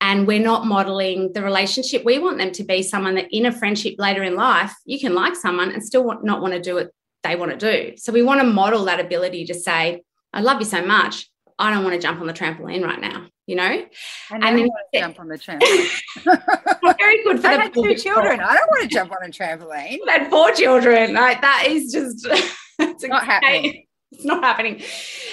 and 0.00 0.26
we're 0.26 0.42
not 0.42 0.66
modeling 0.66 1.32
the 1.34 1.42
relationship. 1.42 2.02
We 2.02 2.18
want 2.18 2.38
them 2.38 2.50
to 2.52 2.64
be 2.64 2.82
someone 2.82 3.16
that 3.16 3.28
in 3.30 3.44
a 3.44 3.52
friendship 3.52 3.96
later 3.98 4.22
in 4.22 4.36
life, 4.36 4.74
you 4.86 4.98
can 4.98 5.14
like 5.14 5.36
someone 5.36 5.70
and 5.70 5.84
still 5.84 6.18
not 6.22 6.40
want 6.40 6.54
to 6.54 6.60
do 6.60 6.76
what 6.76 6.90
they 7.22 7.36
want 7.36 7.52
to 7.52 7.58
do. 7.58 7.96
So 7.98 8.10
we 8.10 8.22
want 8.22 8.40
to 8.40 8.46
model 8.46 8.86
that 8.86 9.00
ability 9.00 9.44
to 9.46 9.54
say, 9.54 10.02
I 10.32 10.40
love 10.40 10.60
you 10.60 10.66
so 10.66 10.84
much. 10.84 11.28
I 11.58 11.72
don't 11.72 11.84
want 11.84 11.94
to 11.94 12.00
jump 12.00 12.20
on 12.20 12.26
the 12.26 12.32
trampoline 12.32 12.82
right 12.82 13.00
now, 13.00 13.26
you 13.46 13.56
know? 13.56 13.84
and 14.30 14.42
then 14.42 14.58
want 14.58 14.72
to 14.92 15.00
jump 15.00 15.20
on 15.20 15.28
the 15.28 15.38
trampoline. 15.38 16.96
very 16.98 17.22
good 17.24 17.40
for 17.40 17.46
I 17.46 17.54
had 17.54 17.74
two 17.74 17.94
children. 17.94 18.40
I 18.40 18.54
don't 18.54 18.68
want 18.68 18.82
to 18.82 18.88
jump 18.88 19.12
on 19.12 19.18
a 19.22 19.28
trampoline. 19.28 19.98
I 20.08 20.12
had 20.12 20.30
four 20.30 20.52
children. 20.52 21.14
Like 21.14 21.40
that 21.40 21.64
is 21.68 21.92
just 21.92 22.26
it's 22.78 23.04
not 23.04 23.24
happening. 23.24 23.86
It's 24.12 24.24
not 24.24 24.44
happening. 24.44 24.80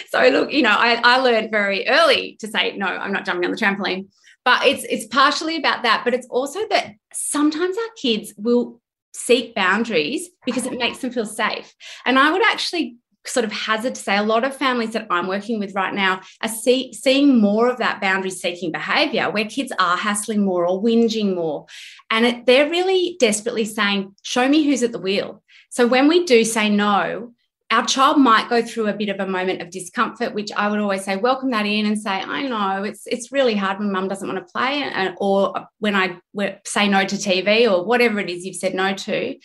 So 0.10 0.28
look, 0.30 0.52
you 0.52 0.64
know, 0.64 0.72
I, 0.72 1.00
I 1.04 1.18
learned 1.18 1.52
very 1.52 1.88
early 1.88 2.36
to 2.40 2.48
say, 2.48 2.76
no, 2.76 2.88
I'm 2.88 3.14
not 3.14 3.26
jumping 3.26 3.46
on 3.46 3.52
the 3.52 3.58
trampoline. 3.58 4.08
But 4.44 4.66
it's 4.66 4.84
it's 4.86 5.06
partially 5.06 5.56
about 5.56 5.84
that, 5.84 6.02
but 6.04 6.16
it's 6.16 6.26
also 6.32 6.68
that 6.70 6.94
sometimes 7.14 7.78
our 7.78 7.94
kids 8.02 8.34
will 8.38 8.82
seek 9.14 9.54
boundaries 9.54 10.30
because 10.48 10.66
it 10.66 10.80
makes 10.80 10.98
them 10.98 11.12
feel 11.12 11.28
safe. 11.28 11.76
And 12.06 12.18
I 12.18 12.32
would 12.32 12.44
actually 12.44 12.98
sort 13.26 13.46
of 13.46 13.52
hazard 13.52 13.96
to 13.96 14.02
say 14.02 14.18
a 14.18 14.24
lot 14.24 14.44
of 14.44 14.56
families 14.56 14.92
that 14.92 15.08
I'm 15.10 15.28
working 15.28 15.60
with 15.60 15.76
right 15.76 15.94
now 15.94 16.22
are 16.42 16.50
see, 16.50 16.94
seeing 16.94 17.40
more 17.40 17.70
of 17.70 17.78
that 17.78 18.02
boundary 18.02 18.32
seeking 18.32 18.72
behavior 18.72 19.30
where 19.30 19.46
kids 19.46 19.72
are 19.80 19.98
hassling 19.98 20.44
more 20.44 20.66
or 20.66 20.82
whinging 20.82 21.36
more. 21.36 21.66
And 22.10 22.26
it, 22.26 22.46
they're 22.46 22.70
really 22.70 23.18
desperately 23.20 23.66
saying, 23.66 24.16
Show 24.24 24.48
me 24.48 24.64
who's 24.64 24.84
at 24.84 24.92
the 24.92 25.00
wheel. 25.00 25.44
So 25.70 25.88
when 25.88 26.08
we 26.08 26.26
do 26.26 26.44
say 26.44 26.70
no, 26.70 27.34
our 27.72 27.86
child 27.86 28.20
might 28.20 28.50
go 28.50 28.62
through 28.62 28.88
a 28.88 28.94
bit 28.94 29.08
of 29.08 29.20
a 29.22 29.26
moment 29.26 29.62
of 29.62 29.70
discomfort, 29.70 30.34
which 30.34 30.52
I 30.52 30.68
would 30.68 30.80
always 30.80 31.06
say, 31.06 31.16
welcome 31.16 31.52
that 31.52 31.66
in 31.66 31.86
and 31.86 32.00
say, 32.00 32.10
I 32.10 32.44
know 32.44 32.84
it's 32.84 33.08
it's 33.08 33.32
really 33.32 33.56
hard 33.56 33.80
when 33.80 33.92
mum 33.92 34.10
doesn't 34.10 34.28
want 34.28 34.46
to 34.46 34.52
play, 34.52 35.14
or 35.18 35.68
when 35.80 35.96
I 35.96 36.18
say 36.66 36.90
no 36.90 37.06
to 37.06 37.16
TV 37.16 37.72
or 37.72 37.86
whatever 37.86 38.20
it 38.20 38.30
is 38.30 38.46
you've 38.46 38.58
said 38.58 38.74
no 38.74 38.94
to. 38.94 39.38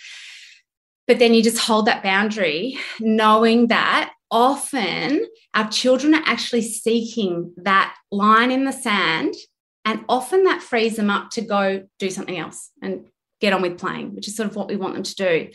But 1.07 1.19
then 1.19 1.35
you 1.35 1.43
just 1.43 1.59
hold 1.59 1.87
that 1.87 2.03
boundary, 2.03 2.79
knowing 3.01 3.69
that 3.69 4.13
often 4.31 5.27
our 5.55 5.71
children 5.71 6.15
are 6.15 6.23
actually 6.27 6.63
seeking 6.63 7.53
that 7.59 7.95
line 8.11 8.51
in 8.51 8.65
the 8.65 8.73
sand, 8.73 9.35
and 9.85 10.05
often 10.09 10.45
that 10.45 10.63
frees 10.63 10.97
them 10.97 11.11
up 11.11 11.31
to 11.31 11.43
go 11.43 11.87
do 11.99 12.11
something 12.11 12.37
else 12.37 12.71
and 12.83 13.07
get 13.41 13.53
on 13.53 13.63
with 13.63 13.79
playing, 13.79 14.15
which 14.15 14.27
is 14.27 14.35
sort 14.35 14.49
of 14.49 14.57
what 14.57 14.69
we 14.69 14.77
want 14.77 14.95
them 14.95 15.05
to 15.05 15.15
do 15.15 15.51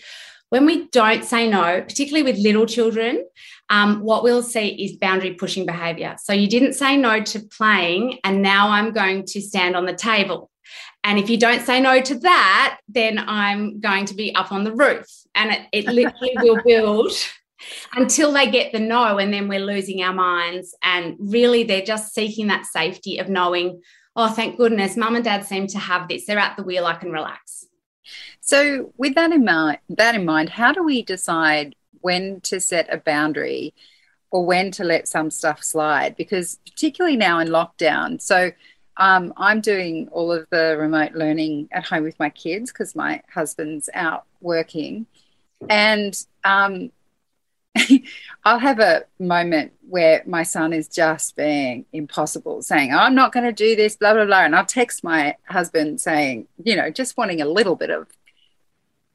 when 0.51 0.65
we 0.65 0.89
don't 0.89 1.23
say 1.23 1.49
no, 1.49 1.81
particularly 1.81 2.29
with 2.29 2.37
little 2.37 2.65
children, 2.65 3.25
um, 3.69 4.01
what 4.01 4.21
we'll 4.21 4.43
see 4.43 4.67
is 4.67 4.97
boundary 4.97 5.33
pushing 5.33 5.65
behavior. 5.65 6.17
So 6.21 6.33
you 6.33 6.47
didn't 6.47 6.73
say 6.73 6.97
no 6.97 7.21
to 7.21 7.39
playing, 7.39 8.19
and 8.25 8.41
now 8.41 8.67
I'm 8.67 8.91
going 8.91 9.23
to 9.27 9.41
stand 9.41 9.77
on 9.77 9.85
the 9.85 9.93
table. 9.93 10.50
And 11.03 11.17
if 11.17 11.29
you 11.29 11.37
don't 11.37 11.61
say 11.61 11.79
no 11.79 11.99
to 12.01 12.15
that, 12.19 12.79
then 12.87 13.17
I'm 13.17 13.79
going 13.79 14.05
to 14.05 14.13
be 14.13 14.35
up 14.35 14.51
on 14.51 14.63
the 14.63 14.73
roof. 14.73 15.07
And 15.33 15.51
it, 15.51 15.61
it 15.71 15.85
literally 15.85 16.33
will 16.35 16.61
build 16.65 17.11
until 17.95 18.31
they 18.31 18.49
get 18.49 18.71
the 18.71 18.79
no, 18.79 19.17
and 19.17 19.33
then 19.33 19.47
we're 19.47 19.59
losing 19.59 20.01
our 20.03 20.13
minds. 20.13 20.75
And 20.83 21.15
really, 21.19 21.63
they're 21.63 21.81
just 21.81 22.13
seeking 22.13 22.47
that 22.47 22.65
safety 22.65 23.17
of 23.17 23.29
knowing, 23.29 23.81
oh, 24.15 24.29
thank 24.29 24.57
goodness, 24.57 24.97
mum 24.97 25.15
and 25.15 25.25
dad 25.25 25.45
seem 25.45 25.67
to 25.67 25.79
have 25.79 26.07
this. 26.07 26.25
They're 26.25 26.39
at 26.39 26.57
the 26.57 26.63
wheel, 26.63 26.85
I 26.85 26.95
can 26.95 27.11
relax. 27.11 27.65
So, 28.41 28.93
with 28.97 29.15
that 29.15 29.31
in 29.31 29.45
mind, 29.45 29.79
that 29.89 30.15
in 30.15 30.25
mind, 30.25 30.49
how 30.49 30.71
do 30.71 30.83
we 30.83 31.03
decide 31.03 31.75
when 32.01 32.41
to 32.41 32.59
set 32.59 32.91
a 32.93 32.97
boundary 32.97 33.73
or 34.31 34.45
when 34.45 34.71
to 34.71 34.83
let 34.83 35.07
some 35.07 35.29
stuff 35.29 35.63
slide? 35.63 36.15
Because 36.15 36.59
particularly 36.65 37.17
now 37.17 37.39
in 37.39 37.47
lockdown, 37.47 38.21
so 38.21 38.51
um, 39.01 39.33
I'm 39.35 39.61
doing 39.61 40.09
all 40.11 40.31
of 40.31 40.47
the 40.51 40.77
remote 40.77 41.13
learning 41.13 41.69
at 41.71 41.85
home 41.85 42.03
with 42.03 42.19
my 42.19 42.29
kids 42.29 42.71
because 42.71 42.95
my 42.95 43.23
husband's 43.33 43.89
out 43.95 44.25
working, 44.41 45.07
and 45.67 46.15
um, 46.43 46.91
I'll 48.45 48.59
have 48.59 48.79
a 48.79 49.05
moment 49.19 49.73
where 49.89 50.21
my 50.27 50.43
son 50.43 50.71
is 50.71 50.87
just 50.87 51.35
being 51.35 51.85
impossible, 51.91 52.61
saying, 52.61 52.93
I'm 52.93 53.15
not 53.15 53.31
going 53.31 53.45
to 53.45 53.51
do 53.51 53.75
this, 53.75 53.95
blah, 53.95 54.13
blah, 54.13 54.25
blah. 54.25 54.43
And 54.43 54.55
I'll 54.55 54.65
text 54.65 55.03
my 55.03 55.35
husband 55.45 55.99
saying, 55.99 56.47
you 56.63 56.75
know, 56.75 56.91
just 56.91 57.17
wanting 57.17 57.41
a 57.41 57.45
little 57.45 57.75
bit 57.75 57.89
of 57.89 58.07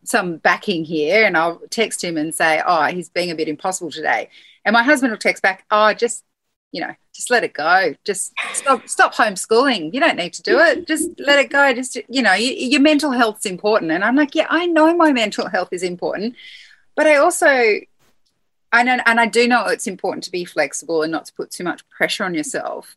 some 0.04 0.38
backing 0.38 0.84
here 0.84 1.24
and 1.24 1.36
I'll 1.36 1.60
text 1.70 2.02
him 2.02 2.16
and 2.16 2.34
say, 2.34 2.60
oh, 2.66 2.86
he's 2.86 3.08
being 3.08 3.30
a 3.30 3.36
bit 3.36 3.48
impossible 3.48 3.90
today. 3.92 4.30
And 4.64 4.72
my 4.72 4.82
husband 4.82 5.12
will 5.12 5.18
text 5.18 5.42
back, 5.42 5.64
oh, 5.70 5.92
just, 5.92 6.24
you 6.72 6.80
know, 6.80 6.94
just 7.16 7.30
let 7.30 7.42
it 7.42 7.54
go. 7.54 7.94
Just 8.04 8.32
stop, 8.52 8.88
stop 8.88 9.14
homeschooling. 9.14 9.92
You 9.92 10.00
don't 10.00 10.16
need 10.16 10.34
to 10.34 10.42
do 10.42 10.58
it. 10.58 10.86
Just 10.86 11.10
let 11.18 11.38
it 11.38 11.50
go. 11.50 11.72
Just, 11.72 11.98
you 12.08 12.22
know, 12.22 12.34
you, 12.34 12.52
your 12.52 12.80
mental 12.80 13.10
health's 13.10 13.46
important. 13.46 13.90
And 13.90 14.04
I'm 14.04 14.14
like, 14.14 14.34
yeah, 14.34 14.46
I 14.50 14.66
know 14.66 14.94
my 14.94 15.12
mental 15.12 15.48
health 15.48 15.70
is 15.72 15.82
important. 15.82 16.36
But 16.94 17.06
I 17.06 17.16
also, 17.16 17.46
I 18.72 18.82
know, 18.82 18.98
and 19.06 19.18
I 19.18 19.26
do 19.26 19.48
know 19.48 19.66
it's 19.66 19.86
important 19.86 20.24
to 20.24 20.30
be 20.30 20.44
flexible 20.44 21.02
and 21.02 21.10
not 21.10 21.26
to 21.26 21.32
put 21.32 21.50
too 21.50 21.64
much 21.64 21.88
pressure 21.88 22.24
on 22.24 22.34
yourself 22.34 22.96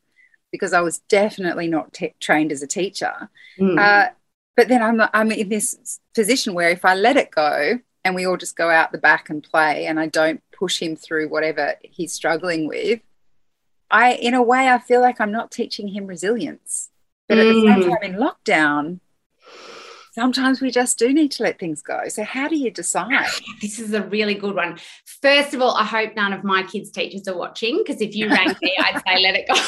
because 0.51 0.73
I 0.73 0.81
was 0.81 0.99
definitely 1.09 1.67
not 1.67 1.93
t- 1.93 2.13
trained 2.19 2.51
as 2.51 2.61
a 2.61 2.67
teacher. 2.67 3.29
Mm. 3.59 3.79
Uh, 3.79 4.09
but 4.55 4.67
then 4.67 4.83
I'm 4.83 5.01
I'm 5.13 5.31
in 5.31 5.47
this 5.47 6.01
position 6.13 6.53
where 6.53 6.69
if 6.69 6.83
I 6.83 6.93
let 6.93 7.15
it 7.15 7.31
go 7.31 7.79
and 8.03 8.15
we 8.15 8.25
all 8.25 8.35
just 8.35 8.57
go 8.57 8.69
out 8.69 8.91
the 8.91 8.97
back 8.97 9.29
and 9.29 9.41
play 9.41 9.85
and 9.85 9.99
I 9.99 10.07
don't 10.07 10.41
push 10.51 10.81
him 10.81 10.95
through 10.95 11.29
whatever 11.29 11.75
he's 11.81 12.11
struggling 12.11 12.67
with, 12.67 12.99
I 13.91 14.13
in 14.13 14.33
a 14.33 14.41
way 14.41 14.69
I 14.69 14.79
feel 14.79 15.01
like 15.01 15.19
I'm 15.19 15.31
not 15.31 15.51
teaching 15.51 15.87
him 15.87 16.07
resilience. 16.07 16.89
But 17.27 17.37
at 17.37 17.43
the 17.43 17.61
same 17.61 17.83
mm. 17.83 17.89
time 17.89 18.13
in 18.13 18.19
lockdown, 18.19 18.99
sometimes 20.13 20.61
we 20.61 20.71
just 20.71 20.97
do 20.97 21.13
need 21.13 21.31
to 21.33 21.43
let 21.43 21.59
things 21.59 21.83
go. 21.83 22.07
So 22.07 22.23
how 22.23 22.47
do 22.47 22.55
you 22.55 22.71
decide? 22.71 23.27
This 23.61 23.77
is 23.79 23.93
a 23.93 24.01
really 24.01 24.33
good 24.33 24.55
one. 24.55 24.79
First 25.21 25.53
of 25.53 25.61
all, 25.61 25.75
I 25.75 25.83
hope 25.83 26.15
none 26.15 26.33
of 26.33 26.43
my 26.43 26.63
kids' 26.63 26.89
teachers 26.89 27.27
are 27.27 27.37
watching 27.37 27.83
because 27.85 28.01
if 28.01 28.15
you 28.15 28.29
rang 28.29 28.55
me, 28.61 28.75
I'd 28.79 29.01
say 29.05 29.21
let 29.21 29.35
it 29.35 29.47
go. 29.47 29.61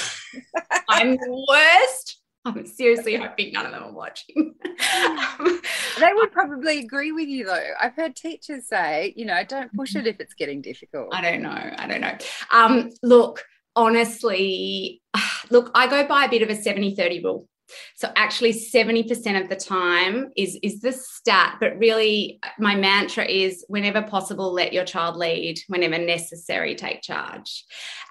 I'm 0.89 1.17
the 1.17 1.45
worst 1.47 2.21
I'm 2.43 2.65
seriously 2.65 3.15
hoping 3.15 3.53
none 3.53 3.67
of 3.67 3.71
them 3.71 3.83
are 3.83 3.91
watching. 3.91 4.55
they 5.99 6.13
would 6.13 6.31
probably 6.31 6.79
agree 6.79 7.11
with 7.11 7.27
you 7.27 7.45
though. 7.45 7.67
I've 7.79 7.95
heard 7.95 8.15
teachers 8.15 8.67
say, 8.67 9.13
you 9.15 9.25
know, 9.25 9.43
don't 9.47 9.71
push 9.75 9.95
it 9.95 10.07
if 10.07 10.19
it's 10.19 10.33
getting 10.33 10.61
difficult. 10.61 11.09
I 11.11 11.21
don't 11.21 11.43
know. 11.43 11.51
I 11.51 11.87
don't 11.87 12.01
know. 12.01 12.17
Um, 12.49 12.89
look, 13.03 13.45
honestly, 13.75 15.01
look, 15.49 15.71
I 15.73 15.87
go 15.87 16.07
by 16.07 16.25
a 16.25 16.29
bit 16.29 16.41
of 16.41 16.49
a 16.49 16.55
70 16.55 16.95
30 16.95 17.23
rule. 17.23 17.47
So 17.95 18.11
actually 18.15 18.53
70% 18.53 19.41
of 19.41 19.49
the 19.49 19.55
time 19.55 20.31
is 20.35 20.57
is 20.63 20.81
the 20.81 20.91
stat, 20.91 21.57
but 21.59 21.77
really 21.77 22.39
my 22.59 22.75
mantra 22.75 23.25
is 23.25 23.65
whenever 23.67 24.01
possible 24.01 24.53
let 24.53 24.73
your 24.73 24.85
child 24.85 25.15
lead, 25.15 25.59
whenever 25.67 25.97
necessary 25.97 26.75
take 26.75 27.01
charge. 27.01 27.63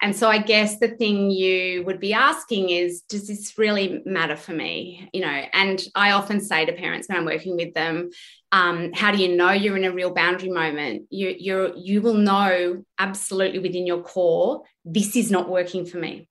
And 0.03 0.15
so 0.15 0.29
I 0.29 0.39
guess 0.39 0.79
the 0.79 0.89
thing 0.89 1.31
you 1.31 1.85
would 1.85 2.01
be 2.01 2.15
asking 2.15 2.71
is 2.71 3.03
does 3.03 3.29
this 3.29 3.59
really 3.59 4.03
matter 4.05 4.37
for 4.37 4.53
me? 4.53 5.09
You 5.13 5.21
know, 5.23 5.43
and 5.53 5.83
I 5.95 6.13
often 6.13 6.41
say 6.41 6.65
to 6.65 6.73
parents 6.73 7.09
when 7.09 7.19
I'm 7.19 7.25
working 7.25 7.57
with 7.57 7.75
them, 7.75 8.11
um, 8.53 8.93
how 8.93 9.13
do 9.13 9.19
you 9.19 9.37
know 9.37 9.53
you're 9.53 9.77
in 9.77 9.85
a 9.85 9.93
real 9.93 10.13
boundary 10.13 10.51
moment? 10.51 11.05
You 11.11 11.35
you 11.39 11.73
you 11.77 12.03
will 12.03 12.15
know 12.15 12.85
absolutely 12.99 13.61
within 13.61 13.87
your 13.87 14.03
core 14.03 14.63
this 14.85 15.17
is 15.17 15.31
not 15.31 15.49
working 15.49 15.85
for 15.85 15.99
me 15.99 16.29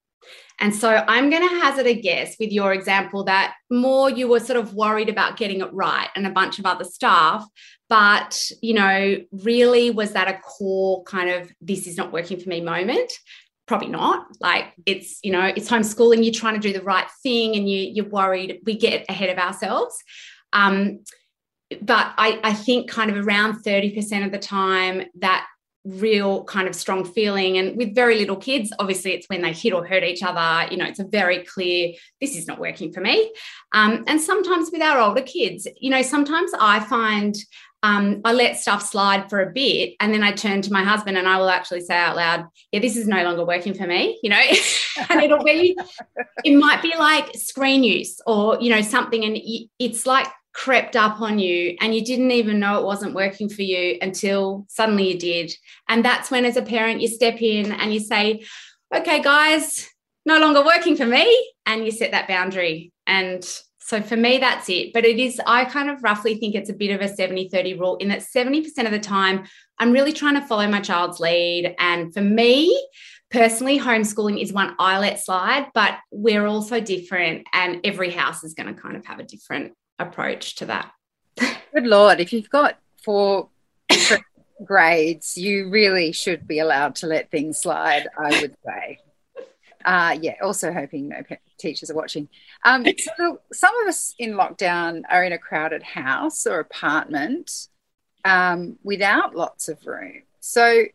and 0.59 0.75
so 0.75 1.03
I'm 1.07 1.29
going 1.29 1.47
to 1.47 1.55
hazard 1.61 1.87
a 1.87 1.93
guess 1.93 2.35
with 2.39 2.51
your 2.51 2.73
example 2.73 3.23
that 3.25 3.55
more 3.71 4.09
you 4.09 4.27
were 4.27 4.41
sort 4.41 4.59
of 4.59 4.73
worried 4.73 5.07
about 5.07 5.37
getting 5.37 5.61
it 5.61 5.73
right 5.73 6.09
and 6.15 6.27
a 6.27 6.31
bunch 6.31 6.59
of 6.59 6.65
other 6.65 6.83
stuff. 6.83 7.45
But, 7.87 8.51
you 8.61 8.73
know, 8.73 9.17
really 9.31 9.89
was 9.89 10.11
that 10.11 10.27
a 10.27 10.39
core 10.39 11.03
kind 11.03 11.29
of 11.29 11.49
this 11.61 11.87
is 11.87 11.97
not 11.97 12.11
working 12.11 12.39
for 12.39 12.49
me 12.49 12.61
moment? 12.61 13.11
Probably 13.67 13.87
not. 13.87 14.27
Like 14.41 14.73
it's, 14.85 15.19
you 15.23 15.31
know, 15.31 15.45
it's 15.45 15.69
homeschooling, 15.69 16.23
you're 16.23 16.33
trying 16.33 16.55
to 16.55 16.59
do 16.59 16.73
the 16.73 16.83
right 16.83 17.07
thing 17.23 17.55
and 17.55 17.69
you, 17.69 17.79
you're 17.93 18.09
worried 18.09 18.59
we 18.65 18.75
get 18.75 19.05
ahead 19.07 19.29
of 19.29 19.37
ourselves. 19.37 19.95
Um, 20.51 20.99
but 21.81 22.13
I, 22.17 22.39
I 22.43 22.53
think 22.53 22.89
kind 22.89 23.11
of 23.11 23.25
around 23.25 23.63
30% 23.63 24.25
of 24.25 24.31
the 24.31 24.39
time 24.39 25.03
that 25.19 25.45
real 25.89 26.43
kind 26.45 26.67
of 26.67 26.75
strong 26.75 27.03
feeling 27.03 27.57
and 27.57 27.77
with 27.77 27.93
very 27.95 28.17
little 28.17 28.35
kids 28.35 28.71
obviously 28.79 29.13
it's 29.13 29.27
when 29.27 29.41
they 29.41 29.53
hit 29.53 29.73
or 29.73 29.85
hurt 29.85 30.03
each 30.03 30.23
other 30.23 30.71
you 30.71 30.77
know 30.77 30.85
it's 30.85 30.99
a 30.99 31.05
very 31.05 31.43
clear 31.43 31.93
this 32.21 32.35
is 32.35 32.47
not 32.47 32.59
working 32.59 32.91
for 32.91 33.01
me 33.01 33.31
um, 33.73 34.03
and 34.07 34.21
sometimes 34.21 34.69
with 34.71 34.81
our 34.81 34.99
older 34.99 35.21
kids 35.21 35.67
you 35.79 35.89
know 35.89 36.01
sometimes 36.01 36.51
i 36.59 36.79
find 36.79 37.35
um, 37.81 38.21
I 38.25 38.33
let 38.33 38.57
stuff 38.57 38.81
slide 38.83 39.29
for 39.29 39.41
a 39.41 39.51
bit 39.51 39.95
and 39.99 40.13
then 40.13 40.21
I 40.21 40.31
turn 40.33 40.61
to 40.63 40.73
my 40.73 40.83
husband 40.83 41.17
and 41.17 41.27
I 41.27 41.37
will 41.37 41.49
actually 41.49 41.81
say 41.81 41.95
out 41.95 42.17
loud, 42.17 42.45
yeah, 42.71 42.79
this 42.81 42.97
is 42.97 43.07
no 43.07 43.23
longer 43.23 43.45
working 43.45 43.73
for 43.73 43.87
me, 43.87 44.19
you 44.23 44.29
know, 44.29 44.41
and 45.09 45.21
it'll 45.21 45.43
be, 45.43 45.77
it 46.43 46.57
might 46.57 46.81
be 46.81 46.93
like 46.97 47.33
screen 47.35 47.83
use 47.83 48.19
or, 48.27 48.57
you 48.59 48.69
know, 48.69 48.81
something. 48.81 49.23
And 49.23 49.39
it's 49.79 50.05
like 50.05 50.27
crept 50.59 50.97
up 50.97 51.21
on 51.21 51.39
you 51.39 51.77
and 51.79 51.95
you 51.95 52.03
didn't 52.03 52.31
even 52.31 52.59
know 52.59 52.77
it 52.77 52.85
wasn't 52.85 53.15
working 53.15 53.47
for 53.47 53.61
you 53.61 53.97
until 54.01 54.65
suddenly 54.67 55.13
you 55.13 55.17
did. 55.17 55.53
And 55.87 56.03
that's 56.03 56.29
when, 56.29 56.43
as 56.43 56.57
a 56.57 56.61
parent, 56.61 56.99
you 56.99 57.07
step 57.07 57.41
in 57.41 57.71
and 57.71 57.93
you 57.93 58.01
say, 58.01 58.43
okay, 58.93 59.21
guys, 59.21 59.87
no 60.25 60.37
longer 60.37 60.61
working 60.61 60.97
for 60.97 61.05
me. 61.05 61.53
And 61.65 61.85
you 61.85 61.91
set 61.91 62.11
that 62.11 62.27
boundary. 62.27 62.91
And 63.07 63.41
so 63.79 64.01
for 64.01 64.17
me, 64.17 64.37
that's 64.37 64.67
it. 64.67 64.91
But 64.91 65.05
it 65.05 65.17
is, 65.17 65.39
I 65.47 65.63
kind 65.63 65.89
of 65.89 66.03
roughly 66.03 66.35
think 66.35 66.55
it's 66.55 66.69
a 66.69 66.73
bit 66.73 66.93
of 66.93 66.99
a 66.99 67.07
70 67.07 67.47
30 67.47 67.75
rule 67.75 67.95
in 67.95 68.09
that 68.09 68.19
70% 68.19 68.67
of 68.83 68.91
the 68.91 68.99
time, 68.99 69.45
I'm 69.77 69.93
really 69.93 70.11
trying 70.11 70.35
to 70.35 70.45
follow 70.45 70.67
my 70.67 70.81
child's 70.81 71.21
lead. 71.21 71.73
And 71.79 72.13
for 72.13 72.21
me, 72.21 72.85
personally, 73.31 73.79
homeschooling 73.79 74.41
is 74.41 74.51
one 74.51 74.75
I 74.77 74.99
let 74.99 75.23
slide, 75.23 75.67
but 75.73 75.99
we're 76.11 76.47
also 76.47 76.81
different. 76.81 77.47
And 77.53 77.79
every 77.85 78.09
house 78.11 78.43
is 78.43 78.55
going 78.55 78.75
to 78.75 78.79
kind 78.79 78.97
of 78.97 79.05
have 79.05 79.19
a 79.19 79.23
different 79.23 79.71
approach 79.99 80.55
to 80.55 80.65
that. 80.65 80.91
Good 81.37 81.85
Lord, 81.85 82.19
if 82.19 82.33
you've 82.33 82.49
got 82.49 82.79
four 83.03 83.49
grades, 84.63 85.37
you 85.37 85.69
really 85.69 86.11
should 86.11 86.47
be 86.47 86.59
allowed 86.59 86.95
to 86.95 87.07
let 87.07 87.29
things 87.31 87.61
slide, 87.61 88.07
I 88.17 88.41
would 88.41 88.55
say. 88.65 88.99
Uh, 89.85 90.17
yeah, 90.21 90.35
also 90.41 90.73
hoping 90.73 91.07
no 91.09 91.21
teachers 91.57 91.89
are 91.89 91.95
watching. 91.95 92.27
Um, 92.65 92.85
so 93.17 93.39
some 93.53 93.81
of 93.81 93.87
us 93.87 94.13
in 94.19 94.31
lockdown 94.31 95.03
are 95.09 95.23
in 95.23 95.31
a 95.31 95.37
crowded 95.37 95.83
house 95.83 96.45
or 96.45 96.59
apartment 96.59 97.67
um, 98.25 98.77
without 98.83 99.35
lots 99.35 99.69
of 99.69 99.85
room. 99.85 100.23
So, 100.39 100.85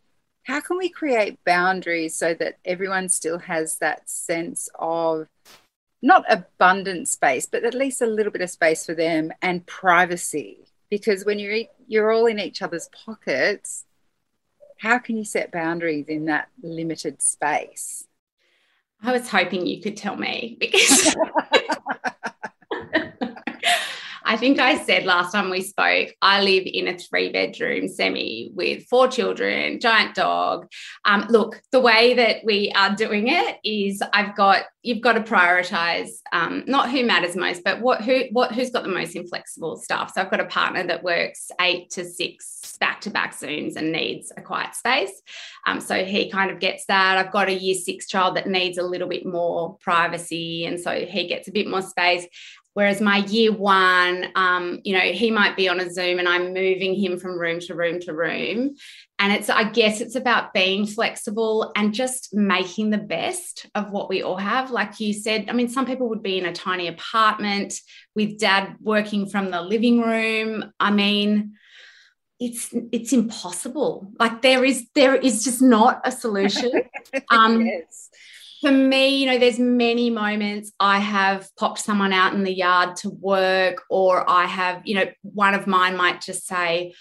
how 0.44 0.60
can 0.60 0.76
we 0.76 0.90
create 0.90 1.38
boundaries 1.46 2.16
so 2.16 2.34
that 2.34 2.58
everyone 2.66 3.08
still 3.08 3.38
has 3.38 3.78
that 3.78 4.10
sense 4.10 4.68
of 4.78 5.26
not 6.04 6.24
abundant 6.28 7.08
space, 7.08 7.46
but 7.46 7.64
at 7.64 7.72
least 7.72 8.02
a 8.02 8.06
little 8.06 8.30
bit 8.30 8.42
of 8.42 8.50
space 8.50 8.84
for 8.84 8.94
them 8.94 9.32
and 9.40 9.64
privacy. 9.64 10.66
Because 10.90 11.24
when 11.24 11.38
you're 11.38 11.64
you're 11.88 12.12
all 12.12 12.26
in 12.26 12.38
each 12.38 12.60
other's 12.60 12.88
pockets, 12.88 13.86
how 14.78 14.98
can 14.98 15.16
you 15.16 15.24
set 15.24 15.50
boundaries 15.50 16.08
in 16.08 16.26
that 16.26 16.48
limited 16.62 17.22
space? 17.22 18.06
I 19.02 19.12
was 19.12 19.30
hoping 19.30 19.66
you 19.66 19.80
could 19.80 19.96
tell 19.96 20.16
me 20.16 20.58
because 20.60 21.16
I 24.26 24.38
think 24.38 24.58
I 24.58 24.82
said 24.82 25.04
last 25.04 25.32
time 25.32 25.50
we 25.50 25.60
spoke, 25.60 26.08
I 26.22 26.42
live 26.42 26.64
in 26.66 26.88
a 26.88 26.96
three 26.96 27.30
bedroom 27.30 27.88
semi 27.88 28.50
with 28.54 28.86
four 28.86 29.06
children, 29.08 29.80
giant 29.80 30.14
dog. 30.14 30.66
Um, 31.04 31.26
look, 31.28 31.60
the 31.72 31.80
way 31.80 32.14
that 32.14 32.38
we 32.44 32.72
are 32.74 32.94
doing 32.94 33.28
it 33.28 33.58
is 33.64 34.02
I've 34.14 34.34
got 34.34 34.64
you've 34.82 35.00
got 35.00 35.14
to 35.14 35.20
prioritize 35.20 36.10
um, 36.32 36.62
not 36.66 36.90
who 36.90 37.04
matters 37.04 37.36
most, 37.36 37.64
but 37.64 37.80
what 37.80 38.02
who 38.02 38.24
what 38.32 38.52
who's 38.52 38.70
got 38.70 38.82
the 38.82 38.88
most 38.88 39.14
inflexible 39.14 39.76
stuff. 39.76 40.12
So 40.14 40.22
I've 40.22 40.30
got 40.30 40.40
a 40.40 40.46
partner 40.46 40.86
that 40.86 41.02
works 41.02 41.50
eight 41.60 41.90
to 41.90 42.04
six 42.04 42.76
back 42.80 43.00
to 43.02 43.10
back 43.10 43.34
zooms 43.34 43.76
and 43.76 43.92
needs 43.92 44.32
a 44.36 44.42
quiet 44.42 44.74
space. 44.74 45.22
Um, 45.66 45.80
so 45.80 46.04
he 46.04 46.30
kind 46.30 46.50
of 46.50 46.60
gets 46.60 46.86
that. 46.86 47.18
I've 47.18 47.32
got 47.32 47.48
a 47.48 47.54
year 47.54 47.74
six 47.74 48.06
child 48.06 48.36
that 48.36 48.46
needs 48.46 48.78
a 48.78 48.82
little 48.82 49.08
bit 49.08 49.26
more 49.26 49.76
privacy, 49.80 50.64
and 50.64 50.80
so 50.80 50.92
he 51.04 51.26
gets 51.26 51.48
a 51.48 51.52
bit 51.52 51.66
more 51.66 51.82
space. 51.82 52.26
Whereas 52.74 53.00
my 53.00 53.18
year 53.18 53.52
one, 53.52 54.28
um, 54.34 54.80
you 54.82 54.94
know, 54.94 55.00
he 55.00 55.30
might 55.30 55.56
be 55.56 55.68
on 55.68 55.78
a 55.78 55.90
Zoom 55.90 56.18
and 56.18 56.28
I'm 56.28 56.52
moving 56.52 56.94
him 56.94 57.18
from 57.18 57.38
room 57.38 57.60
to 57.60 57.74
room 57.74 58.00
to 58.00 58.12
room. 58.12 58.74
And 59.20 59.32
it's, 59.32 59.48
I 59.48 59.70
guess, 59.70 60.00
it's 60.00 60.16
about 60.16 60.52
being 60.52 60.84
flexible 60.84 61.70
and 61.76 61.94
just 61.94 62.34
making 62.34 62.90
the 62.90 62.98
best 62.98 63.66
of 63.76 63.92
what 63.92 64.08
we 64.08 64.22
all 64.22 64.36
have. 64.36 64.72
Like 64.72 64.98
you 64.98 65.12
said, 65.12 65.46
I 65.48 65.52
mean, 65.52 65.68
some 65.68 65.86
people 65.86 66.08
would 66.08 66.22
be 66.22 66.36
in 66.36 66.46
a 66.46 66.52
tiny 66.52 66.88
apartment 66.88 67.74
with 68.16 68.40
dad 68.40 68.74
working 68.80 69.28
from 69.28 69.52
the 69.52 69.62
living 69.62 70.00
room. 70.00 70.72
I 70.80 70.90
mean, 70.90 71.52
it's 72.40 72.74
it's 72.90 73.12
impossible. 73.12 74.12
Like 74.18 74.42
there 74.42 74.64
is 74.64 74.88
there 74.96 75.14
is 75.14 75.44
just 75.44 75.62
not 75.62 76.00
a 76.04 76.10
solution. 76.10 76.72
Um, 77.30 77.64
yes 77.64 78.10
for 78.64 78.72
me, 78.72 79.18
you 79.18 79.26
know, 79.26 79.38
there's 79.38 79.58
many 79.58 80.08
moments 80.08 80.72
I 80.80 80.98
have 80.98 81.48
popped 81.56 81.80
someone 81.80 82.12
out 82.12 82.32
in 82.34 82.44
the 82.44 82.52
yard 82.52 82.96
to 82.96 83.10
work, 83.10 83.82
or 83.90 84.28
I 84.28 84.46
have, 84.46 84.80
you 84.84 84.94
know, 84.94 85.06
one 85.22 85.54
of 85.54 85.66
mine 85.66 85.96
might 85.96 86.22
just 86.22 86.46
say, 86.46 86.94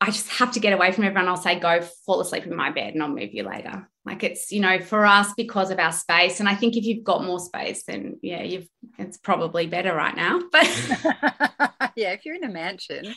I 0.00 0.06
just 0.06 0.28
have 0.30 0.52
to 0.52 0.60
get 0.60 0.72
away 0.72 0.90
from 0.92 1.04
everyone. 1.04 1.28
I'll 1.28 1.36
say, 1.36 1.58
go 1.58 1.80
fall 2.04 2.20
asleep 2.20 2.44
in 2.44 2.54
my 2.54 2.70
bed 2.70 2.94
and 2.94 3.02
I'll 3.02 3.08
move 3.08 3.32
you 3.32 3.44
later. 3.44 3.88
Like 4.08 4.24
it's, 4.24 4.50
you 4.50 4.60
know, 4.60 4.80
for 4.80 5.04
us 5.04 5.32
because 5.36 5.70
of 5.70 5.78
our 5.78 5.92
space. 5.92 6.40
And 6.40 6.48
I 6.48 6.54
think 6.54 6.76
if 6.76 6.84
you've 6.84 7.04
got 7.04 7.24
more 7.24 7.38
space, 7.38 7.84
then 7.84 8.18
yeah, 8.22 8.42
you've 8.42 8.68
it's 8.98 9.18
probably 9.18 9.66
better 9.66 9.94
right 9.94 10.16
now. 10.16 10.40
But 10.50 10.66
yeah, 11.96 12.12
if 12.12 12.24
you're 12.24 12.34
in 12.34 12.44
a 12.44 12.48
mansion. 12.48 13.14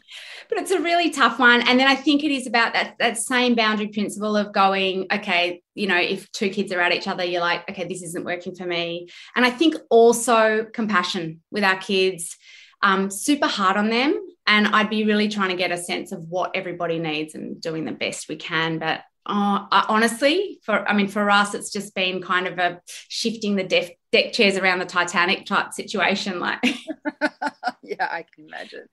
But 0.50 0.60
it's 0.60 0.71
a 0.71 0.81
really 0.81 1.10
tough 1.10 1.39
one. 1.39 1.67
And 1.67 1.79
then 1.79 1.88
I 1.88 1.95
think 1.95 2.24
it 2.24 2.31
is 2.31 2.45
about 2.45 2.74
that 2.74 2.95
that 3.00 3.17
same 3.17 3.55
boundary 3.55 3.88
principle 3.88 4.36
of 4.36 4.53
going, 4.53 5.07
okay, 5.12 5.62
you 5.74 5.88
know, 5.88 5.98
if 5.98 6.31
two 6.31 6.50
kids 6.50 6.71
are 6.71 6.81
at 6.81 6.91
each 6.91 7.07
other, 7.07 7.24
you're 7.24 7.41
like, 7.41 7.69
okay, 7.69 7.88
this 7.88 8.03
isn't 8.03 8.25
working 8.25 8.53
for 8.53 8.65
me. 8.65 9.07
And 9.36 9.45
I 9.45 9.50
think 9.50 9.75
also 9.89 10.65
compassion 10.65 11.41
with 11.51 11.63
our 11.63 11.77
kids. 11.77 12.38
Um, 12.83 13.12
super 13.12 13.45
hard 13.45 13.77
on 13.77 13.91
them 13.91 14.19
and 14.48 14.67
I'd 14.67 14.89
be 14.89 15.05
really 15.05 15.29
trying 15.29 15.50
to 15.50 15.55
get 15.55 15.71
a 15.71 15.77
sense 15.77 16.12
of 16.12 16.27
what 16.27 16.51
everybody 16.55 17.00
needs 17.00 17.36
and 17.36 17.62
doing 17.62 17.86
the 17.86 17.91
best 17.91 18.27
we 18.27 18.36
can. 18.36 18.79
But 18.79 19.01
uh, 19.25 19.86
honestly, 19.88 20.60
for 20.63 20.88
I 20.88 20.94
mean, 20.94 21.08
for 21.08 21.30
us, 21.30 21.54
it's 21.54 21.72
just 21.72 21.94
been 21.94 22.22
kind 22.22 22.48
of 22.48 22.58
a 22.58 22.82
shifting 23.08 23.56
the 23.56 23.63
deck, 23.63 23.98
deck 24.12 24.34
chairs 24.34 24.58
around 24.58 24.80
the 24.80 24.86
Titanic 24.86 25.46
type 25.46 25.74
situation. 25.74 26.40
Like, 26.40 26.60
yeah, 27.84 28.08
I 28.10 28.25
can 28.34 28.48
imagine. 28.48 28.88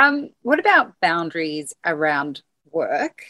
um, 0.00 0.30
what 0.42 0.58
about 0.58 0.94
boundaries 1.00 1.74
around 1.84 2.42
work? 2.70 3.24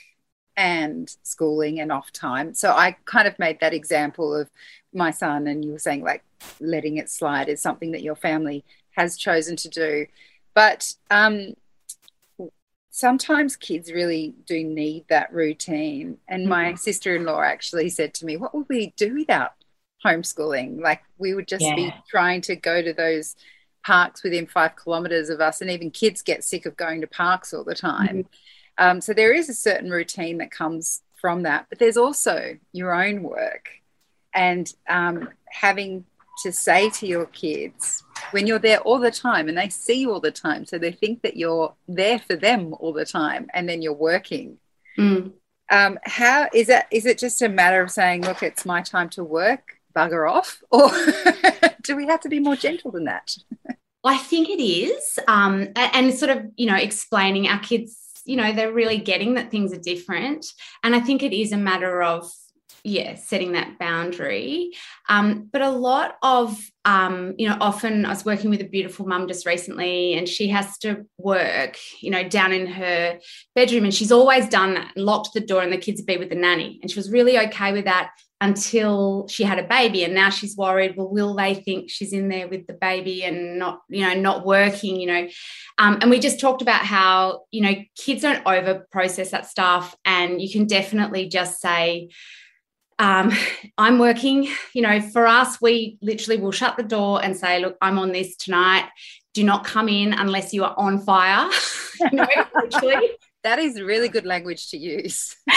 and 0.57 1.17
schooling 1.23 1.81
and 1.81 1.91
off 1.91 2.13
time. 2.13 2.53
So 2.53 2.73
I 2.73 2.97
kind 3.05 3.27
of 3.27 3.39
made 3.39 3.61
that 3.61 3.73
example 3.73 4.35
of 4.35 4.51
my 4.93 5.11
son, 5.11 5.47
and 5.47 5.65
you 5.65 5.73
were 5.73 5.79
saying 5.79 6.03
like 6.03 6.25
letting 6.61 6.99
it 6.99 7.11
slide 7.11 7.49
is 7.49 7.63
something 7.63 7.93
that 7.93 8.03
your 8.03 8.17
family 8.17 8.65
has 8.91 9.17
chosen 9.17 9.57
to 9.57 9.69
do. 9.69 10.07
But 10.55 10.95
um, 11.11 11.55
sometimes 12.93 13.57
kids 13.57 13.91
really 13.91 14.35
do 14.47 14.63
need 14.63 15.07
that 15.09 15.33
routine. 15.33 16.19
And 16.29 16.47
my 16.47 16.67
mm-hmm. 16.67 16.77
sister 16.77 17.17
in 17.17 17.25
law 17.25 17.41
actually 17.41 17.89
said 17.89 18.15
to 18.15 18.27
me, 18.27 18.37
What 18.37 18.55
would 18.55 18.69
we 18.69 18.93
do 18.97 19.15
without 19.15 19.53
homeschooling? 20.05 20.81
Like, 20.81 21.03
we 21.19 21.35
would 21.35 21.49
just 21.49 21.65
yeah. 21.65 21.75
be 21.75 21.95
trying 22.09 22.43
to 22.43 22.55
go 22.55 22.81
to 22.81 22.93
those 22.93 23.35
parks 23.85 24.23
within 24.23 24.47
five 24.47 24.77
kilometers 24.77 25.31
of 25.31 25.41
us. 25.41 25.61
And 25.61 25.71
even 25.71 25.91
kids 25.91 26.23
get 26.23 26.45
sick 26.45 26.67
of 26.67 26.77
going 26.77 27.01
to 27.01 27.07
parks 27.09 27.53
all 27.53 27.65
the 27.65 27.75
time. 27.75 28.09
Mm-hmm. 28.19 28.85
Um, 28.85 29.01
so 29.01 29.13
there 29.13 29.33
is 29.33 29.49
a 29.49 29.55
certain 29.55 29.91
routine 29.91 30.39
that 30.39 30.51
comes 30.51 31.03
from 31.21 31.43
that. 31.43 31.67
But 31.69 31.79
there's 31.79 31.97
also 31.97 32.59
your 32.73 32.93
own 32.93 33.23
work 33.23 33.69
and 34.35 34.73
um, 34.89 35.31
having 35.51 36.05
to 36.43 36.53
say 36.53 36.91
to 36.91 37.07
your 37.07 37.27
kids 37.27 38.03
when 38.33 38.47
you're 38.47 38.59
there 38.59 38.81
all 38.81 38.99
the 38.99 39.11
time 39.11 39.49
and 39.49 39.57
they 39.57 39.69
see 39.69 40.01
you 40.01 40.13
all 40.13 40.21
the 40.21 40.31
time. 40.31 40.65
So 40.65 40.79
they 40.79 40.93
think 40.93 41.23
that 41.23 41.37
you're 41.37 41.75
there 41.89 42.19
for 42.19 42.37
them 42.37 42.75
all 42.81 42.93
the 42.93 43.07
time 43.07 43.49
and 43.55 43.69
then 43.69 43.83
you're 43.83 43.93
working. 43.93 44.59
Mm. 44.99 45.33
um, 45.71 45.99
how 46.05 46.49
is 46.53 46.69
it 46.69 46.85
is 46.91 47.07
it 47.07 47.17
just 47.17 47.41
a 47.41 47.49
matter 47.49 47.81
of 47.81 47.91
saying 47.91 48.21
look 48.21 48.43
it's 48.43 48.67
my 48.67 48.83
time 48.83 49.09
to 49.11 49.25
work 49.25 49.79
bugger 49.97 50.31
off? 50.31 50.63
Or 50.71 50.91
do 51.83 51.97
we 51.97 52.07
have 52.07 52.21
to 52.21 52.29
be 52.29 52.41
more 52.41 52.57
gentle 52.57 52.91
than 52.91 53.05
that? 53.05 53.35
I 54.05 54.19
think 54.19 54.49
it 54.51 54.63
is. 54.63 55.19
Um, 55.29 55.69
and 55.77 56.13
sort 56.13 56.31
of 56.31 56.45
you 56.57 56.67
know 56.67 56.77
explaining 56.77 57.49
our 57.49 57.61
kids 57.61 57.97
you 58.25 58.37
know 58.37 58.53
they're 58.53 58.73
really 58.73 58.99
getting 58.99 59.35
that 59.35 59.51
things 59.51 59.73
are 59.73 59.81
different. 59.81 60.47
And 60.83 60.95
i 60.95 61.01
think 61.01 61.23
it 61.23 61.33
is 61.33 61.53
a 61.53 61.57
matter 61.57 62.03
of 62.03 62.31
yeah 62.85 63.15
setting 63.15 63.53
that 63.53 63.79
boundary. 63.79 64.73
Um, 65.09 65.49
but 65.53 65.63
a 65.63 65.71
lot 65.71 66.17
of 66.23 66.59
um, 66.85 67.35
you 67.39 67.49
know 67.49 67.57
often 67.61 68.05
i 68.05 68.09
was 68.09 68.25
working 68.25 68.51
with 68.51 68.61
a 68.61 68.69
beautiful 68.69 69.07
mum 69.07 69.29
just 69.29 69.47
recently 69.47 70.15
and 70.15 70.29
she 70.29 70.49
has 70.49 70.77
to 70.79 71.07
work 71.17 71.79
you 72.01 72.11
know 72.11 72.29
down 72.29 72.53
in 72.53 72.67
her 72.67 73.21
bedroom 73.55 73.85
and 73.85 73.95
she's 73.95 74.11
always 74.11 74.49
done 74.49 74.75
that 74.75 74.97
locked 74.97 75.33
the 75.33 75.41
door 75.41 75.63
and 75.63 75.73
the 75.73 75.79
kids 75.79 76.01
would 76.01 76.07
be 76.07 76.17
with 76.17 76.31
the 76.31 76.35
nanny. 76.35 76.81
And 76.83 76.91
she 76.91 76.99
was 76.99 77.11
really 77.11 77.39
okay 77.39 77.73
with 77.73 77.85
that 77.85 78.11
until 78.41 79.29
she 79.29 79.45
had 79.45 79.61
a 79.61 79.69
baby 79.69 80.03
and 80.03 80.15
now 80.15 80.29
she's 80.29 80.57
worried 80.57 80.97
well 80.97 81.09
will 81.09 81.33
they 81.37 81.55
think 81.55 81.89
she's 81.89 82.13
in 82.13 82.29
there 82.29 82.49
with 82.49 82.67
the 82.67 82.73
baby 82.73 83.23
and 83.23 83.57
not 83.57 83.83
you 83.89 84.01
know 84.01 84.15
not 84.15 84.45
working 84.45 84.97
you 84.97 85.07
know? 85.07 85.29
Um, 85.79 85.99
and 86.01 86.11
we 86.11 86.19
just 86.19 86.41
talked 86.41 86.63
about 86.63 86.81
how 86.81 87.43
you 87.53 87.61
know 87.63 87.75
kids 87.97 88.23
don't 88.23 88.45
over 88.45 88.87
process 88.91 89.31
that 89.31 89.47
stuff 89.47 89.95
and 90.05 90.43
you 90.43 90.51
can 90.51 90.67
definitely 90.67 91.29
just 91.29 91.61
say 91.61 92.09
um, 93.03 93.33
I'm 93.79 93.99
working, 93.99 94.49
you 94.75 94.83
know, 94.83 95.01
for 95.01 95.27
us, 95.27 95.61
we 95.61 95.99
literally 96.01 96.41
will 96.41 96.53
shut 96.53 96.77
the 96.77 96.85
door 96.85 97.23
and 97.23 97.37
say, 97.37 97.59
look, 97.59 97.77
I'm 97.83 97.99
on 97.99 98.13
this 98.13 98.37
tonight. 98.37 98.89
Do 99.35 99.43
not 99.43 99.65
come 99.65 99.89
in 99.89 100.13
unless 100.13 100.55
you 100.55 100.63
are 100.63 100.75
on 100.79 101.01
fire. 101.01 101.51
you 102.01 102.11
know, 102.13 102.29
literally. 102.55 103.11
that 103.43 103.59
is 103.59 103.83
really 103.83 104.09
good 104.09 104.25
language 104.25 104.71
to 104.71 104.77
use. 104.77 105.35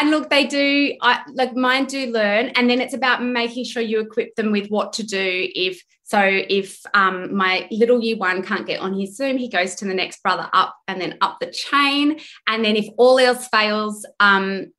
and 0.00 0.10
look, 0.10 0.28
they 0.28 0.44
do, 0.44 0.96
I, 1.00 1.20
like 1.34 1.54
mine 1.54 1.84
do 1.84 2.10
learn. 2.10 2.48
And 2.56 2.68
then 2.68 2.80
it's 2.80 2.94
about 2.94 3.22
making 3.22 3.66
sure 3.66 3.80
you 3.80 4.00
equip 4.00 4.34
them 4.34 4.50
with 4.50 4.70
what 4.70 4.92
to 4.94 5.04
do 5.04 5.48
if 5.54 5.80
so 6.04 6.20
if 6.22 6.80
um, 6.92 7.34
my 7.34 7.66
little 7.70 8.00
year 8.00 8.16
one 8.16 8.42
can't 8.42 8.66
get 8.66 8.80
on 8.80 8.98
his 8.98 9.16
Zoom, 9.16 9.38
he 9.38 9.48
goes 9.48 9.74
to 9.76 9.86
the 9.86 9.94
next 9.94 10.22
brother 10.22 10.48
up 10.52 10.76
and 10.86 11.00
then 11.00 11.16
up 11.22 11.38
the 11.40 11.50
chain. 11.50 12.20
And 12.46 12.64
then 12.64 12.76
if 12.76 12.86
all 12.98 13.18
else 13.18 13.48
fails, 13.48 14.06
um, 14.20 14.72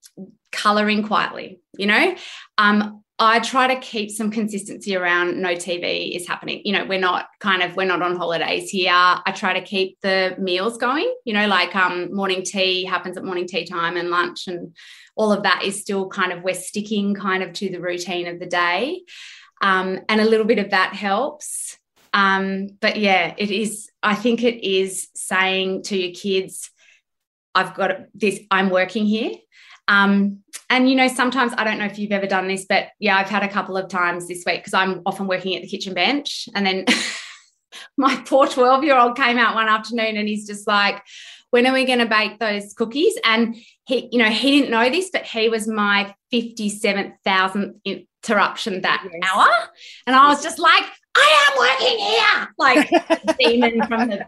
coloring 0.52 1.04
quietly, 1.04 1.60
you 1.78 1.88
know. 1.88 2.16
Um, 2.58 3.02
I 3.18 3.40
try 3.40 3.74
to 3.74 3.80
keep 3.80 4.12
some 4.12 4.30
consistency 4.30 4.94
around 4.94 5.42
no 5.42 5.56
TV 5.56 6.16
is 6.16 6.28
happening. 6.28 6.62
You 6.66 6.74
know, 6.74 6.86
we're 6.86 7.00
not 7.00 7.28
kind 7.40 7.64
of 7.64 7.76
we're 7.78 7.88
not 7.88 8.02
on 8.02 8.18
holidays 8.18 8.70
here. 8.70 8.92
I 8.92 9.32
try 9.34 9.58
to 9.58 9.66
keep 9.66 10.00
the 10.02 10.36
meals 10.38 10.78
going. 10.78 11.14
You 11.24 11.34
know, 11.34 11.48
like 11.48 11.76
um, 11.76 12.14
morning 12.14 12.44
tea 12.44 12.84
happens 12.84 13.16
at 13.16 13.24
morning 13.24 13.48
tea 13.48 13.66
time 13.66 13.96
and 13.96 14.10
lunch 14.10 14.48
and 14.48 14.76
all 15.16 15.32
of 15.32 15.44
that 15.44 15.64
is 15.64 15.80
still 15.80 16.10
kind 16.10 16.34
of 16.34 16.44
we're 16.44 16.56
sticking 16.56 17.16
kind 17.16 17.42
of 17.42 17.54
to 17.54 17.70
the 17.70 17.80
routine 17.80 18.28
of 18.28 18.40
the 18.40 18.46
day. 18.46 19.04
Um, 19.62 20.00
and 20.10 20.22
a 20.22 20.26
little 20.26 20.46
bit 20.46 20.60
of 20.60 20.72
that 20.72 20.94
helps. 20.94 21.78
Um, 22.14 22.68
but 22.80 22.98
yeah, 22.98 23.34
it 23.38 23.52
is, 23.52 23.90
I 24.02 24.16
think 24.16 24.44
it 24.44 24.66
is 24.66 25.10
saying 25.16 25.84
to 25.84 25.98
your 25.98 26.14
kids, 26.14 26.72
I've 27.54 27.74
got 27.74 27.92
this, 28.14 28.40
I'm 28.52 28.70
working 28.70 29.06
here. 29.06 29.32
Um, 29.88 30.40
and 30.70 30.90
you 30.90 30.96
know, 30.96 31.08
sometimes 31.08 31.54
I 31.58 31.64
don't 31.64 31.78
know 31.78 31.86
if 31.86 32.00
you've 32.00 32.12
ever 32.12 32.26
done 32.26 32.48
this, 32.48 32.66
but 32.68 32.88
yeah, 33.00 33.18
I've 33.18 33.30
had 33.30 33.44
a 33.44 33.50
couple 33.50 33.78
of 33.78 33.90
times 33.90 34.28
this 34.28 34.44
week 34.46 34.60
because 34.60 34.74
I'm 34.74 35.02
often 35.06 35.28
working 35.28 35.56
at 35.56 35.62
the 35.62 35.68
kitchen 35.68 35.94
bench. 35.94 36.50
And 36.56 36.66
then 36.66 36.86
my 37.98 38.16
poor 38.26 38.48
12 38.48 38.84
year 38.84 38.98
old 38.98 39.16
came 39.16 39.38
out 39.38 39.56
one 39.56 39.68
afternoon 39.68 40.18
and 40.18 40.28
he's 40.28 40.48
just 40.48 40.68
like, 40.68 41.04
when 41.52 41.68
are 41.68 41.74
we 41.74 41.86
going 41.86 42.00
to 42.00 42.06
bake 42.06 42.40
those 42.40 42.74
cookies? 42.74 43.18
And 43.24 43.56
he, 43.86 44.10
you 44.12 44.20
know, 44.20 44.30
he 44.30 44.60
didn't 44.60 44.72
know 44.72 44.90
this, 44.90 45.10
but 45.12 45.24
he 45.24 45.50
was 45.50 45.68
my 45.68 46.14
57,000th 46.34 48.08
interruption 48.26 48.82
that 48.82 49.06
yes. 49.06 49.32
hour. 49.32 49.48
And 50.08 50.16
I 50.16 50.28
was 50.28 50.42
just 50.42 50.60
like, 50.60 50.84
I 51.16 51.48
am 51.48 51.58
working 51.58 52.00
here. 52.00 52.54
Like 52.58 53.38
demon 53.40 53.88
from 53.88 54.10
the 54.10 54.28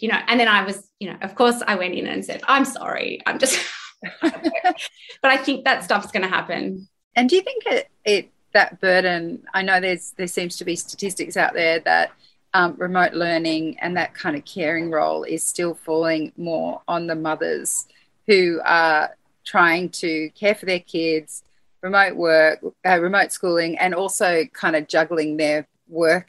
you 0.00 0.08
know, 0.08 0.18
and 0.26 0.40
then 0.40 0.48
I 0.48 0.64
was, 0.64 0.90
you 0.98 1.10
know, 1.10 1.18
of 1.22 1.34
course 1.34 1.62
I 1.66 1.76
went 1.76 1.94
in 1.94 2.06
and 2.06 2.24
said, 2.24 2.42
I'm 2.48 2.64
sorry. 2.64 3.20
I'm 3.26 3.38
just, 3.38 3.58
but 4.22 4.74
I 5.22 5.36
think 5.36 5.64
that 5.64 5.84
stuff's 5.84 6.10
going 6.10 6.22
to 6.22 6.28
happen. 6.28 6.88
And 7.14 7.28
do 7.28 7.36
you 7.36 7.42
think 7.42 7.64
it, 7.66 7.88
it, 8.04 8.30
that 8.54 8.80
burden, 8.80 9.44
I 9.52 9.62
know 9.62 9.80
there's, 9.80 10.12
there 10.12 10.26
seems 10.26 10.56
to 10.56 10.64
be 10.64 10.74
statistics 10.74 11.36
out 11.36 11.52
there 11.52 11.80
that 11.80 12.12
um, 12.54 12.74
remote 12.78 13.12
learning 13.12 13.78
and 13.80 13.96
that 13.96 14.14
kind 14.14 14.36
of 14.36 14.44
caring 14.44 14.90
role 14.90 15.22
is 15.24 15.44
still 15.44 15.74
falling 15.74 16.32
more 16.36 16.80
on 16.88 17.06
the 17.06 17.14
mothers 17.14 17.86
who 18.26 18.60
are 18.64 19.14
trying 19.44 19.90
to 19.90 20.30
care 20.30 20.54
for 20.54 20.66
their 20.66 20.80
kids, 20.80 21.42
remote 21.82 22.16
work, 22.16 22.60
uh, 22.86 23.00
remote 23.00 23.32
schooling, 23.32 23.78
and 23.78 23.94
also 23.94 24.44
kind 24.52 24.76
of 24.76 24.88
juggling 24.88 25.36
their 25.36 25.66
work 25.88 26.28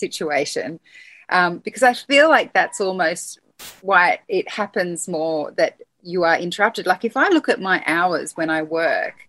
situation. 0.00 0.80
Um, 1.28 1.58
because 1.58 1.82
I 1.82 1.94
feel 1.94 2.28
like 2.28 2.52
that's 2.52 2.80
almost 2.80 3.40
why 3.80 4.20
it 4.28 4.48
happens 4.50 5.08
more 5.08 5.52
that 5.52 5.80
you 6.02 6.24
are 6.24 6.36
interrupted. 6.36 6.86
Like 6.86 7.04
if 7.04 7.16
I 7.16 7.28
look 7.28 7.48
at 7.48 7.60
my 7.60 7.82
hours 7.86 8.32
when 8.36 8.50
I 8.50 8.62
work, 8.62 9.28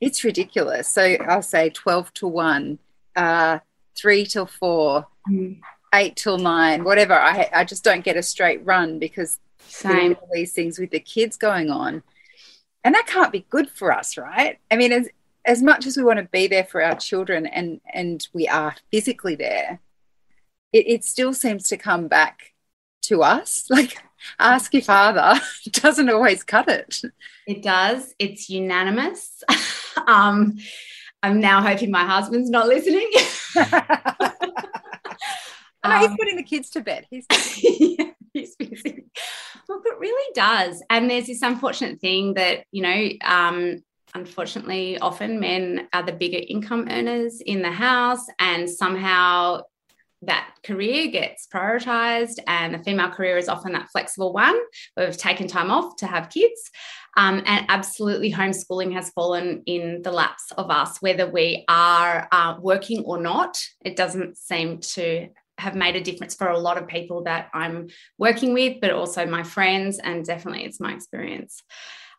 it's 0.00 0.24
ridiculous. 0.24 0.88
So 0.88 1.02
I'll 1.28 1.42
say 1.42 1.70
12 1.70 2.12
to 2.14 2.26
1, 2.26 2.78
uh, 3.16 3.58
3 3.96 4.26
till 4.26 4.46
4, 4.46 5.06
mm. 5.30 5.60
8 5.94 6.16
till 6.16 6.38
9, 6.38 6.84
whatever. 6.84 7.14
I, 7.14 7.48
I 7.52 7.64
just 7.64 7.84
don't 7.84 8.04
get 8.04 8.16
a 8.16 8.22
straight 8.22 8.64
run 8.64 8.98
because 8.98 9.38
Same. 9.68 10.16
all 10.20 10.28
these 10.32 10.52
things 10.52 10.78
with 10.78 10.90
the 10.90 11.00
kids 11.00 11.36
going 11.36 11.70
on 11.70 12.02
and 12.84 12.94
that 12.94 13.06
can't 13.06 13.32
be 13.32 13.46
good 13.50 13.68
for 13.70 13.92
us 13.92 14.16
right? 14.16 14.58
I 14.70 14.76
mean 14.76 14.92
as 14.92 15.08
as 15.44 15.62
much 15.62 15.86
as 15.86 15.96
we 15.96 16.04
want 16.04 16.18
to 16.18 16.24
be 16.24 16.46
there 16.46 16.64
for 16.64 16.82
our 16.82 16.94
children 16.94 17.46
and 17.46 17.80
and 17.92 18.26
we 18.32 18.46
are 18.48 18.76
physically 18.90 19.34
there 19.34 19.80
it, 20.72 20.86
it 20.88 21.04
still 21.04 21.32
seems 21.32 21.68
to 21.68 21.76
come 21.76 22.08
back 22.08 22.52
to 23.02 23.22
us. 23.22 23.66
Like 23.70 23.96
ask 24.38 24.72
your 24.72 24.82
father 24.82 25.38
doesn't 25.70 26.08
always 26.08 26.42
cut 26.42 26.68
it. 26.68 27.02
It 27.46 27.62
does. 27.62 28.14
It's 28.18 28.48
unanimous. 28.48 29.42
Um 30.06 30.58
i'm 31.22 31.40
now 31.40 31.62
hoping 31.62 31.90
my 31.90 32.04
husband's 32.04 32.50
not 32.50 32.66
listening. 32.66 33.10
Um, 35.84 36.00
he's 36.00 36.16
putting 36.18 36.36
the 36.36 36.42
kids 36.42 36.70
to 36.70 36.80
bed. 36.80 37.06
He's 37.10 37.26
yeah, 37.62 38.06
he's 38.56 38.56
busy 38.56 39.06
Look, 39.68 39.82
it 39.86 39.98
really 39.98 40.32
does. 40.34 40.82
And 40.90 41.08
there's 41.08 41.26
this 41.26 41.42
unfortunate 41.42 42.00
thing 42.00 42.34
that, 42.34 42.64
you 42.70 42.82
know, 42.82 43.08
um, 43.24 43.82
unfortunately, 44.14 44.98
often 44.98 45.40
men 45.40 45.88
are 45.92 46.02
the 46.02 46.12
bigger 46.12 46.40
income 46.46 46.86
earners 46.90 47.40
in 47.40 47.62
the 47.62 47.70
house, 47.70 48.26
and 48.38 48.68
somehow 48.68 49.62
that 50.22 50.50
career 50.64 51.08
gets 51.08 51.46
prioritized, 51.52 52.38
and 52.46 52.74
the 52.74 52.82
female 52.82 53.10
career 53.10 53.36
is 53.38 53.48
often 53.48 53.72
that 53.72 53.88
flexible 53.90 54.32
one 54.32 54.58
where 54.94 55.06
we've 55.06 55.16
taken 55.16 55.46
time 55.46 55.70
off 55.70 55.96
to 55.96 56.06
have 56.06 56.30
kids. 56.30 56.70
Um, 57.16 57.42
and 57.46 57.66
absolutely, 57.68 58.32
homeschooling 58.32 58.92
has 58.92 59.10
fallen 59.10 59.62
in 59.66 60.02
the 60.02 60.12
laps 60.12 60.50
of 60.58 60.70
us, 60.70 61.00
whether 61.00 61.30
we 61.30 61.64
are 61.68 62.28
uh, 62.32 62.56
working 62.60 63.04
or 63.04 63.18
not. 63.18 63.58
It 63.84 63.96
doesn't 63.96 64.36
seem 64.36 64.80
to 64.80 65.28
have 65.58 65.74
made 65.74 65.96
a 65.96 66.00
difference 66.00 66.34
for 66.34 66.48
a 66.48 66.58
lot 66.58 66.78
of 66.78 66.88
people 66.88 67.24
that 67.24 67.48
I'm 67.54 67.88
working 68.18 68.52
with, 68.52 68.80
but 68.80 68.90
also 68.90 69.26
my 69.26 69.42
friends, 69.42 69.98
and 69.98 70.24
definitely 70.24 70.64
it's 70.64 70.80
my 70.80 70.92
experience. 70.92 71.62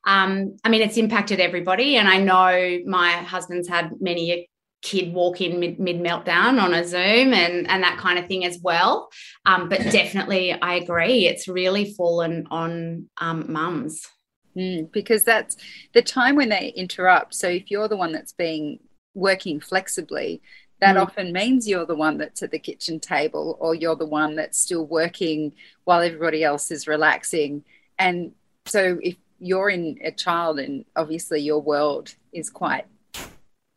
Um, 0.05 0.57
I 0.63 0.69
mean, 0.69 0.81
it's 0.81 0.97
impacted 0.97 1.39
everybody, 1.39 1.97
and 1.97 2.07
I 2.07 2.19
know 2.19 2.79
my 2.85 3.11
husband's 3.11 3.67
had 3.67 3.91
many 3.99 4.31
a 4.31 4.49
kid 4.81 5.13
walk 5.13 5.41
in 5.41 5.59
mid, 5.59 5.79
mid 5.79 5.97
meltdown 5.97 6.61
on 6.61 6.73
a 6.73 6.87
Zoom 6.87 7.33
and 7.33 7.67
and 7.67 7.83
that 7.83 7.97
kind 7.97 8.19
of 8.19 8.27
thing 8.27 8.45
as 8.45 8.59
well. 8.61 9.09
Um, 9.45 9.67
but 9.67 9.79
definitely, 9.91 10.53
I 10.53 10.75
agree, 10.75 11.27
it's 11.27 11.47
really 11.47 11.93
fallen 11.93 12.47
on 12.51 13.09
um, 13.17 13.51
mums. 13.51 14.07
Mm, 14.55 14.89
because 14.91 15.23
that's 15.23 15.57
the 15.93 16.01
time 16.01 16.35
when 16.35 16.49
they 16.49 16.69
interrupt. 16.69 17.33
So 17.33 17.49
if 17.49 17.69
you're 17.69 17.89
the 17.89 17.97
one 17.97 18.13
that's 18.13 18.31
being 18.31 18.79
working 19.13 19.59
flexibly, 19.59 20.41
that 20.79 20.95
mm. 20.95 21.01
often 21.01 21.31
means 21.31 21.67
you're 21.67 21.85
the 21.85 21.95
one 21.95 22.17
that's 22.17 22.43
at 22.43 22.51
the 22.51 22.59
kitchen 22.59 22.99
table 22.99 23.57
or 23.59 23.75
you're 23.75 23.95
the 23.95 24.05
one 24.05 24.35
that's 24.35 24.57
still 24.57 24.85
working 24.85 25.53
while 25.83 26.01
everybody 26.01 26.43
else 26.43 26.71
is 26.71 26.87
relaxing 26.87 27.63
and 27.97 28.31
so 28.65 28.97
if 29.01 29.15
you're 29.39 29.69
in 29.69 29.97
a 30.03 30.11
child 30.11 30.59
and 30.59 30.85
obviously 30.95 31.39
your 31.39 31.61
world 31.61 32.15
is 32.33 32.49
quite 32.49 32.85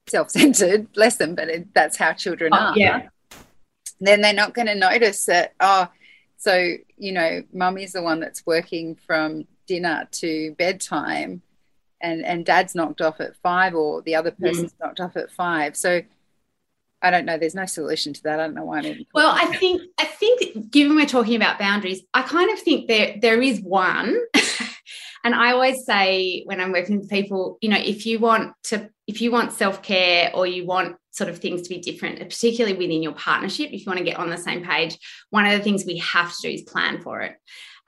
self-centered 0.08 0.92
bless 0.94 1.16
them 1.16 1.34
but 1.34 1.48
it, 1.48 1.74
that's 1.74 1.96
how 1.96 2.12
children 2.12 2.52
oh, 2.54 2.56
are 2.56 2.74
yeah 2.76 3.08
then 4.00 4.20
they're 4.20 4.32
not 4.32 4.54
going 4.54 4.66
to 4.66 4.74
notice 4.74 5.26
that 5.26 5.54
oh 5.60 5.86
so 6.36 6.74
you 6.96 7.12
know 7.12 7.42
mummy's 7.52 7.92
the 7.92 8.02
one 8.02 8.20
that's 8.20 8.46
working 8.46 8.96
from 9.06 9.46
dinner 9.66 10.08
to 10.10 10.54
bedtime 10.58 11.42
and 12.00 12.24
and 12.24 12.46
dad's 12.46 12.74
knocked 12.74 13.00
off 13.00 13.20
at 13.20 13.36
five 13.36 13.74
or 13.74 14.00
the 14.02 14.14
other 14.14 14.30
mm. 14.30 14.38
person's 14.38 14.72
mm. 14.72 14.80
knocked 14.80 15.00
off 15.00 15.16
at 15.16 15.30
five 15.30 15.76
so 15.76 16.00
I 17.02 17.10
don't 17.10 17.24
know. 17.24 17.38
There's 17.38 17.54
no 17.54 17.66
solution 17.66 18.12
to 18.12 18.22
that. 18.24 18.40
I 18.40 18.44
don't 18.44 18.54
know 18.54 18.64
why 18.64 18.78
I'm 18.78 18.86
even. 18.86 19.06
Well, 19.14 19.30
I 19.30 19.56
think 19.56 19.82
I 19.98 20.04
think 20.04 20.70
given 20.70 20.96
we're 20.96 21.06
talking 21.06 21.36
about 21.36 21.58
boundaries, 21.58 22.02
I 22.12 22.22
kind 22.22 22.50
of 22.50 22.58
think 22.58 22.88
there 22.88 23.16
there 23.20 23.40
is 23.40 23.60
one. 23.60 24.18
and 25.24 25.34
I 25.34 25.52
always 25.52 25.84
say 25.84 26.42
when 26.46 26.60
I'm 26.60 26.72
working 26.72 26.98
with 26.98 27.10
people, 27.10 27.58
you 27.60 27.68
know, 27.68 27.78
if 27.78 28.04
you 28.06 28.18
want 28.18 28.54
to, 28.64 28.90
if 29.06 29.20
you 29.20 29.30
want 29.30 29.52
self 29.52 29.82
care 29.82 30.30
or 30.34 30.46
you 30.46 30.66
want 30.66 30.96
sort 31.12 31.30
of 31.30 31.38
things 31.38 31.62
to 31.62 31.68
be 31.68 31.80
different, 31.80 32.18
particularly 32.18 32.76
within 32.76 33.02
your 33.02 33.12
partnership, 33.12 33.70
if 33.72 33.80
you 33.80 33.86
want 33.86 33.98
to 33.98 34.04
get 34.04 34.18
on 34.18 34.30
the 34.30 34.38
same 34.38 34.64
page, 34.64 34.98
one 35.30 35.46
of 35.46 35.52
the 35.52 35.62
things 35.62 35.84
we 35.84 35.98
have 35.98 36.34
to 36.34 36.48
do 36.48 36.54
is 36.54 36.62
plan 36.62 37.00
for 37.00 37.20
it. 37.20 37.36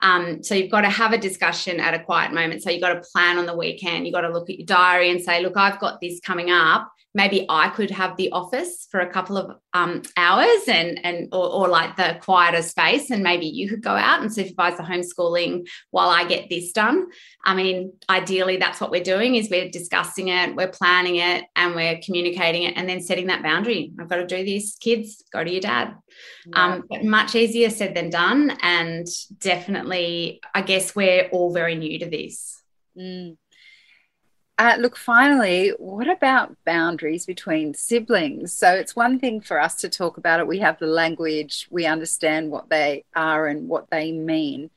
Um, 0.01 0.41
so 0.41 0.55
you've 0.55 0.71
got 0.71 0.81
to 0.81 0.89
have 0.89 1.13
a 1.13 1.17
discussion 1.17 1.79
at 1.79 1.93
a 1.93 2.03
quiet 2.03 2.33
moment. 2.33 2.63
So 2.63 2.71
you've 2.71 2.81
got 2.81 2.93
to 2.93 3.03
plan 3.13 3.37
on 3.37 3.45
the 3.45 3.55
weekend. 3.55 4.05
You've 4.05 4.15
got 4.15 4.21
to 4.21 4.33
look 4.33 4.49
at 4.49 4.57
your 4.57 4.65
diary 4.65 5.11
and 5.11 5.21
say, 5.21 5.43
look, 5.43 5.55
I've 5.55 5.79
got 5.79 6.01
this 6.01 6.19
coming 6.21 6.49
up 6.49 6.91
maybe 7.13 7.45
I 7.49 7.69
could 7.69 7.91
have 7.91 8.15
the 8.15 8.31
office 8.31 8.87
for 8.89 8.99
a 8.99 9.11
couple 9.11 9.37
of 9.37 9.57
um, 9.73 10.01
hours 10.17 10.67
and 10.67 11.03
and 11.03 11.27
or, 11.31 11.47
or, 11.47 11.67
like 11.67 11.95
the 11.95 12.17
quieter 12.21 12.61
space, 12.61 13.09
and 13.09 13.23
maybe 13.23 13.45
you 13.45 13.69
could 13.69 13.81
go 13.81 13.91
out 13.91 14.21
and 14.21 14.33
supervise 14.33 14.77
the 14.77 14.83
homeschooling 14.83 15.67
while 15.91 16.09
I 16.09 16.25
get 16.25 16.49
this 16.49 16.71
done. 16.71 17.07
I 17.43 17.55
mean, 17.55 17.93
ideally, 18.09 18.57
that's 18.57 18.79
what 18.79 18.91
we're 18.91 19.03
doing: 19.03 19.35
is 19.35 19.49
we're 19.49 19.69
discussing 19.69 20.29
it, 20.29 20.55
we're 20.55 20.69
planning 20.69 21.17
it, 21.17 21.45
and 21.55 21.75
we're 21.75 21.99
communicating 22.03 22.63
it, 22.63 22.73
and 22.77 22.87
then 22.87 23.01
setting 23.01 23.27
that 23.27 23.43
boundary. 23.43 23.93
I've 23.99 24.09
got 24.09 24.17
to 24.17 24.27
do 24.27 24.43
this, 24.45 24.75
kids. 24.77 25.23
Go 25.31 25.43
to 25.43 25.51
your 25.51 25.61
dad. 25.61 25.95
Yeah. 26.45 26.65
Um, 26.65 26.83
but 26.89 27.03
much 27.03 27.35
easier 27.35 27.69
said 27.69 27.95
than 27.95 28.09
done, 28.09 28.57
and 28.61 29.07
definitely, 29.37 30.41
I 30.53 30.61
guess 30.61 30.95
we're 30.95 31.27
all 31.31 31.53
very 31.53 31.75
new 31.75 31.99
to 31.99 32.09
this. 32.09 32.61
Mm. 32.97 33.37
Uh, 34.61 34.75
look, 34.77 34.95
finally, 34.95 35.73
what 35.79 36.07
about 36.07 36.55
boundaries 36.67 37.25
between 37.25 37.73
siblings? 37.73 38.53
So 38.53 38.71
it's 38.71 38.95
one 38.95 39.17
thing 39.17 39.41
for 39.41 39.59
us 39.59 39.73
to 39.77 39.89
talk 39.89 40.17
about 40.17 40.39
it. 40.39 40.45
We 40.45 40.59
have 40.59 40.77
the 40.77 40.85
language, 40.85 41.67
we 41.71 41.87
understand 41.87 42.51
what 42.51 42.69
they 42.69 43.03
are 43.15 43.47
and 43.47 43.67
what 43.67 43.89
they 43.89 44.11
mean. 44.11 44.69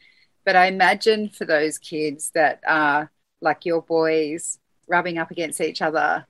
But 0.47 0.57
I 0.57 0.69
imagine 0.69 1.29
for 1.29 1.45
those 1.45 1.77
kids 1.77 2.31
that 2.31 2.63
are 2.67 3.11
like 3.43 3.67
your 3.67 3.83
boys 3.83 4.59
rubbing 4.89 5.19
up 5.19 5.31
against 5.31 5.61
each 5.61 5.83
other 5.83 6.25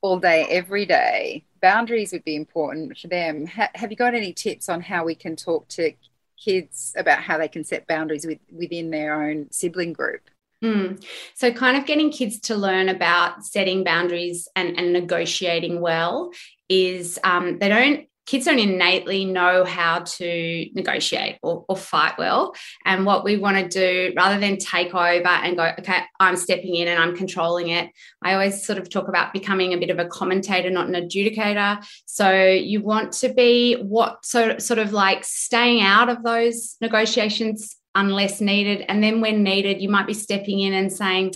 all 0.00 0.20
day, 0.20 0.46
every 0.48 0.86
day, 0.86 1.46
boundaries 1.60 2.12
would 2.12 2.22
be 2.22 2.36
important 2.36 2.96
for 2.96 3.08
them. 3.08 3.46
Ha- 3.46 3.72
have 3.74 3.90
you 3.90 3.96
got 3.96 4.14
any 4.14 4.32
tips 4.32 4.68
on 4.68 4.82
how 4.82 5.04
we 5.04 5.16
can 5.16 5.34
talk 5.34 5.66
to 5.70 5.94
kids 6.38 6.94
about 6.96 7.24
how 7.24 7.38
they 7.38 7.48
can 7.48 7.64
set 7.64 7.88
boundaries 7.88 8.24
with, 8.24 8.38
within 8.52 8.90
their 8.90 9.20
own 9.20 9.50
sibling 9.50 9.92
group? 9.92 10.30
Mm. 10.62 11.04
So, 11.34 11.52
kind 11.52 11.76
of 11.76 11.86
getting 11.86 12.10
kids 12.10 12.40
to 12.40 12.56
learn 12.56 12.88
about 12.88 13.44
setting 13.44 13.84
boundaries 13.84 14.48
and, 14.56 14.78
and 14.78 14.92
negotiating 14.92 15.80
well 15.80 16.32
is 16.68 17.18
um, 17.22 17.58
they 17.58 17.68
don't 17.68 18.08
kids 18.28 18.44
don't 18.44 18.58
innately 18.58 19.24
know 19.24 19.64
how 19.64 20.00
to 20.00 20.66
negotiate 20.74 21.38
or, 21.42 21.64
or, 21.66 21.74
fight 21.74 22.12
well. 22.18 22.54
And 22.84 23.06
what 23.06 23.24
we 23.24 23.38
want 23.38 23.56
to 23.56 23.66
do, 23.66 24.12
rather 24.14 24.38
than 24.38 24.58
take 24.58 24.94
over 24.94 25.26
and 25.26 25.56
go, 25.56 25.72
okay, 25.78 26.02
I'm 26.20 26.36
stepping 26.36 26.74
in 26.74 26.88
and 26.88 27.02
I'm 27.02 27.16
controlling 27.16 27.68
it, 27.68 27.88
I 28.22 28.34
always 28.34 28.66
sort 28.66 28.78
of 28.78 28.90
talk 28.90 29.08
about 29.08 29.32
becoming 29.32 29.72
a 29.72 29.78
bit 29.78 29.88
of 29.88 29.98
a 29.98 30.04
commentator, 30.04 30.68
not 30.68 30.88
an 30.88 30.94
adjudicator. 30.94 31.82
So 32.04 32.30
you 32.50 32.82
want 32.82 33.12
to 33.12 33.32
be 33.32 33.76
what 33.76 34.26
so 34.26 34.58
sort 34.58 34.78
of 34.78 34.92
like 34.92 35.24
staying 35.24 35.80
out 35.80 36.10
of 36.10 36.22
those 36.22 36.76
negotiations 36.82 37.78
unless 37.98 38.40
needed. 38.40 38.84
And 38.88 39.02
then 39.02 39.20
when 39.20 39.42
needed, 39.42 39.82
you 39.82 39.88
might 39.88 40.06
be 40.06 40.14
stepping 40.14 40.60
in 40.60 40.72
and 40.72 40.92
saying, 40.92 41.34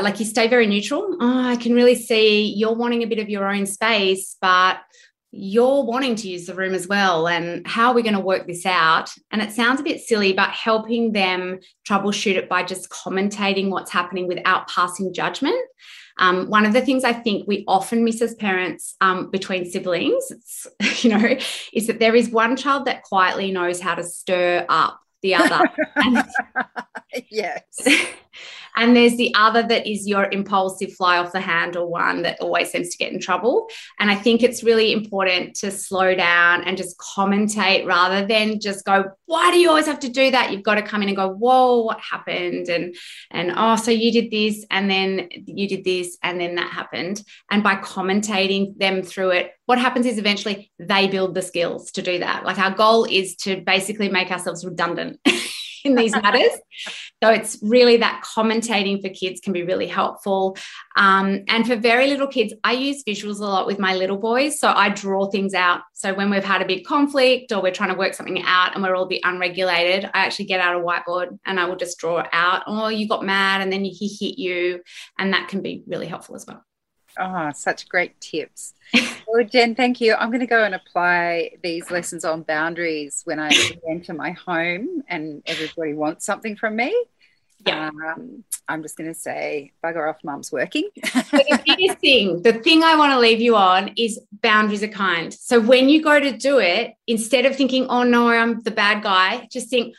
like 0.00 0.20
you 0.20 0.26
stay 0.26 0.46
very 0.46 0.66
neutral. 0.66 1.16
Oh, 1.20 1.48
I 1.48 1.56
can 1.56 1.74
really 1.74 1.96
see 1.96 2.52
you're 2.54 2.74
wanting 2.74 3.02
a 3.02 3.08
bit 3.08 3.18
of 3.18 3.28
your 3.28 3.48
own 3.48 3.66
space, 3.66 4.36
but 4.40 4.78
you're 5.32 5.82
wanting 5.82 6.14
to 6.14 6.28
use 6.28 6.46
the 6.46 6.54
room 6.54 6.74
as 6.74 6.86
well. 6.86 7.26
And 7.26 7.66
how 7.66 7.88
are 7.88 7.94
we 7.94 8.02
going 8.02 8.14
to 8.14 8.20
work 8.20 8.46
this 8.46 8.64
out? 8.64 9.10
And 9.32 9.42
it 9.42 9.50
sounds 9.50 9.80
a 9.80 9.84
bit 9.84 10.00
silly, 10.00 10.32
but 10.32 10.50
helping 10.50 11.10
them 11.10 11.58
troubleshoot 11.88 12.36
it 12.36 12.48
by 12.48 12.62
just 12.62 12.90
commentating 12.90 13.70
what's 13.70 13.90
happening 13.90 14.28
without 14.28 14.68
passing 14.68 15.12
judgment. 15.12 15.56
Um, 16.18 16.48
one 16.48 16.64
of 16.64 16.72
the 16.72 16.80
things 16.80 17.02
I 17.02 17.12
think 17.12 17.48
we 17.48 17.64
often 17.66 18.04
miss 18.04 18.22
as 18.22 18.36
parents 18.36 18.94
um, 19.00 19.30
between 19.30 19.68
siblings, 19.68 20.60
you 21.02 21.10
know, 21.10 21.36
is 21.72 21.88
that 21.88 21.98
there 21.98 22.14
is 22.14 22.30
one 22.30 22.56
child 22.56 22.84
that 22.84 23.02
quietly 23.02 23.50
knows 23.50 23.80
how 23.80 23.96
to 23.96 24.04
stir 24.04 24.64
up 24.68 25.00
the 25.24 25.34
other. 25.34 25.64
yes. 27.30 27.88
and 28.76 28.96
there's 28.96 29.16
the 29.16 29.32
other 29.34 29.62
that 29.62 29.86
is 29.86 30.06
your 30.06 30.28
impulsive 30.30 30.92
fly 30.94 31.18
off 31.18 31.32
the 31.32 31.40
handle 31.40 31.88
one 31.88 32.22
that 32.22 32.40
always 32.40 32.70
seems 32.70 32.90
to 32.90 32.98
get 32.98 33.12
in 33.12 33.20
trouble. 33.20 33.68
And 33.98 34.10
I 34.10 34.16
think 34.16 34.42
it's 34.42 34.64
really 34.64 34.92
important 34.92 35.54
to 35.56 35.70
slow 35.70 36.14
down 36.14 36.64
and 36.64 36.76
just 36.76 36.98
commentate 36.98 37.86
rather 37.86 38.26
than 38.26 38.60
just 38.60 38.84
go, 38.84 39.04
why 39.26 39.50
do 39.50 39.58
you 39.58 39.68
always 39.68 39.86
have 39.86 40.00
to 40.00 40.08
do 40.08 40.30
that? 40.30 40.50
You've 40.52 40.62
got 40.62 40.74
to 40.74 40.82
come 40.82 41.02
in 41.02 41.08
and 41.08 41.16
go, 41.16 41.28
whoa, 41.28 41.82
what 41.82 42.00
happened? 42.00 42.68
And 42.68 42.94
and 43.30 43.52
oh, 43.56 43.76
so 43.76 43.90
you 43.90 44.10
did 44.12 44.30
this 44.30 44.64
and 44.70 44.90
then 44.90 45.28
you 45.46 45.68
did 45.68 45.84
this 45.84 46.18
and 46.22 46.40
then 46.40 46.56
that 46.56 46.72
happened. 46.72 47.22
And 47.50 47.62
by 47.62 47.76
commentating 47.76 48.76
them 48.78 49.02
through 49.02 49.30
it, 49.30 49.52
what 49.66 49.78
happens 49.78 50.06
is 50.06 50.18
eventually 50.18 50.70
they 50.78 51.06
build 51.08 51.34
the 51.34 51.42
skills 51.42 51.92
to 51.92 52.02
do 52.02 52.18
that. 52.18 52.44
Like 52.44 52.58
our 52.58 52.72
goal 52.72 53.04
is 53.04 53.36
to 53.36 53.60
basically 53.60 54.08
make 54.08 54.30
ourselves 54.30 54.64
redundant. 54.64 55.20
in 55.84 55.94
these 55.94 56.12
matters. 56.12 56.50
so 57.22 57.30
it's 57.30 57.58
really 57.62 57.98
that 57.98 58.24
commentating 58.24 59.00
for 59.02 59.10
kids 59.10 59.40
can 59.40 59.52
be 59.52 59.62
really 59.62 59.86
helpful. 59.86 60.56
Um, 60.96 61.44
and 61.48 61.66
for 61.66 61.76
very 61.76 62.06
little 62.06 62.26
kids, 62.26 62.54
I 62.64 62.72
use 62.72 63.04
visuals 63.04 63.38
a 63.38 63.44
lot 63.44 63.66
with 63.66 63.78
my 63.78 63.94
little 63.94 64.16
boys. 64.16 64.58
So 64.58 64.68
I 64.68 64.88
draw 64.88 65.26
things 65.30 65.54
out. 65.54 65.82
So 65.92 66.14
when 66.14 66.30
we've 66.30 66.44
had 66.44 66.62
a 66.62 66.66
big 66.66 66.84
conflict 66.84 67.52
or 67.52 67.62
we're 67.62 67.72
trying 67.72 67.90
to 67.90 67.98
work 67.98 68.14
something 68.14 68.42
out 68.44 68.74
and 68.74 68.82
we're 68.82 68.96
all 68.96 69.04
a 69.04 69.08
bit 69.08 69.20
unregulated, 69.24 70.06
I 70.14 70.24
actually 70.24 70.46
get 70.46 70.60
out 70.60 70.74
a 70.74 70.84
whiteboard 70.84 71.38
and 71.44 71.60
I 71.60 71.66
will 71.66 71.76
just 71.76 71.98
draw 71.98 72.26
out. 72.32 72.62
Oh, 72.66 72.88
you 72.88 73.06
got 73.06 73.24
mad 73.24 73.60
and 73.60 73.72
then 73.72 73.84
he 73.84 74.08
hit 74.08 74.38
you. 74.38 74.80
And 75.18 75.32
that 75.32 75.48
can 75.48 75.62
be 75.62 75.82
really 75.86 76.06
helpful 76.06 76.34
as 76.34 76.46
well. 76.46 76.64
Oh, 77.18 77.50
such 77.52 77.88
great 77.88 78.20
tips. 78.20 78.74
well, 79.26 79.44
Jen, 79.44 79.74
thank 79.74 80.00
you. 80.00 80.14
I'm 80.14 80.30
going 80.30 80.40
to 80.40 80.46
go 80.46 80.64
and 80.64 80.74
apply 80.74 81.52
these 81.62 81.90
lessons 81.90 82.24
on 82.24 82.42
boundaries 82.42 83.22
when 83.24 83.38
I 83.38 83.50
enter 83.88 84.14
my 84.14 84.32
home 84.32 85.02
and 85.08 85.42
everybody 85.46 85.94
wants 85.94 86.26
something 86.26 86.56
from 86.56 86.76
me. 86.76 86.94
Yeah. 87.66 87.88
Um, 87.88 88.44
I'm 88.68 88.82
just 88.82 88.96
going 88.96 89.12
to 89.12 89.18
say, 89.18 89.72
bugger 89.82 90.08
off, 90.08 90.22
mum's 90.24 90.50
working. 90.50 90.88
the 90.94 91.62
biggest 91.64 91.98
thing, 91.98 92.42
the 92.42 92.52
thing 92.52 92.82
I 92.82 92.96
want 92.96 93.12
to 93.12 93.18
leave 93.18 93.40
you 93.40 93.56
on 93.56 93.92
is 93.96 94.20
boundaries 94.42 94.82
are 94.82 94.88
kind. 94.88 95.32
So 95.32 95.60
when 95.60 95.88
you 95.88 96.02
go 96.02 96.18
to 96.18 96.36
do 96.36 96.58
it, 96.58 96.94
instead 97.06 97.46
of 97.46 97.56
thinking, 97.56 97.86
oh 97.88 98.02
no, 98.02 98.28
I'm 98.28 98.60
the 98.60 98.70
bad 98.70 99.02
guy, 99.02 99.48
just 99.50 99.68
think, 99.68 99.94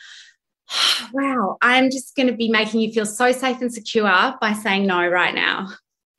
wow, 1.12 1.58
I'm 1.62 1.90
just 1.90 2.14
going 2.16 2.28
to 2.28 2.34
be 2.34 2.48
making 2.48 2.80
you 2.80 2.92
feel 2.92 3.06
so 3.06 3.32
safe 3.32 3.60
and 3.60 3.72
secure 3.72 4.34
by 4.40 4.52
saying 4.52 4.86
no 4.86 5.06
right 5.06 5.34
now. 5.34 5.68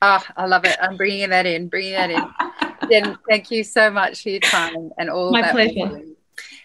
Oh, 0.02 0.24
I 0.36 0.46
love 0.46 0.66
it. 0.66 0.78
I'm 0.82 0.96
bringing 0.96 1.30
that 1.30 1.46
in, 1.46 1.70
bringing 1.70 1.94
that 1.94 2.12
in. 2.12 2.90
Jen, 2.90 3.18
thank 3.28 3.50
you 3.52 3.64
so 3.64 3.90
much 3.90 4.24
for 4.24 4.30
your 4.30 4.40
time 4.40 4.92
and 4.98 5.10
all 5.10 5.32
that. 5.34 5.42
My 5.42 5.52
pleasure. 5.52 6.04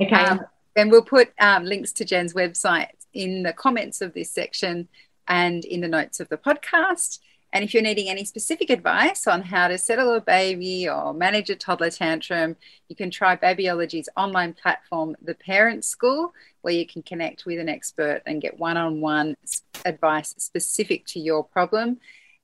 Okay. 0.00 0.14
Um, 0.14 0.40
and 0.76 0.90
we'll 0.90 1.02
put 1.02 1.32
um, 1.40 1.64
links 1.64 1.92
to 1.94 2.04
Jen's 2.04 2.34
website 2.34 2.88
in 3.14 3.42
the 3.42 3.52
comments 3.52 4.00
of 4.00 4.14
this 4.14 4.30
section 4.30 4.88
and 5.28 5.64
in 5.64 5.80
the 5.80 5.88
notes 5.88 6.20
of 6.20 6.28
the 6.28 6.36
podcast. 6.36 7.18
And 7.54 7.62
if 7.62 7.74
you're 7.74 7.82
needing 7.82 8.08
any 8.08 8.24
specific 8.24 8.70
advice 8.70 9.26
on 9.26 9.42
how 9.42 9.68
to 9.68 9.76
settle 9.76 10.14
a 10.14 10.20
baby 10.22 10.88
or 10.88 11.12
manage 11.12 11.50
a 11.50 11.56
toddler 11.56 11.90
tantrum, 11.90 12.56
you 12.88 12.96
can 12.96 13.10
try 13.10 13.36
Babyology's 13.36 14.08
online 14.16 14.54
platform, 14.54 15.16
The 15.22 15.34
Parent 15.34 15.84
School, 15.84 16.32
where 16.62 16.72
you 16.72 16.86
can 16.86 17.02
connect 17.02 17.44
with 17.44 17.58
an 17.58 17.68
expert 17.68 18.22
and 18.24 18.40
get 18.40 18.58
one 18.58 18.78
on 18.78 19.02
one 19.02 19.36
advice 19.84 20.34
specific 20.38 21.04
to 21.08 21.20
your 21.20 21.44
problem. 21.44 21.98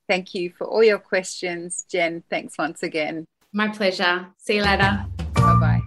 Thank 0.09 0.33
you 0.33 0.51
for 0.57 0.67
all 0.67 0.83
your 0.83 0.97
questions. 0.97 1.85
Jen, 1.87 2.23
thanks 2.31 2.57
once 2.57 2.81
again. 2.81 3.27
My 3.53 3.67
pleasure. 3.69 4.25
See 4.37 4.55
you 4.55 4.63
later. 4.63 5.05
Bye 5.35 5.59
bye. 5.61 5.81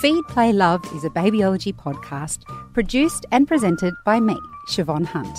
Feed, 0.00 0.24
Play, 0.28 0.52
Love 0.52 0.84
is 0.94 1.04
a 1.04 1.10
babyology 1.10 1.72
podcast 1.72 2.42
produced 2.72 3.24
and 3.30 3.46
presented 3.46 3.94
by 4.04 4.18
me, 4.18 4.36
Siobhan 4.68 5.04
Hunt. 5.04 5.38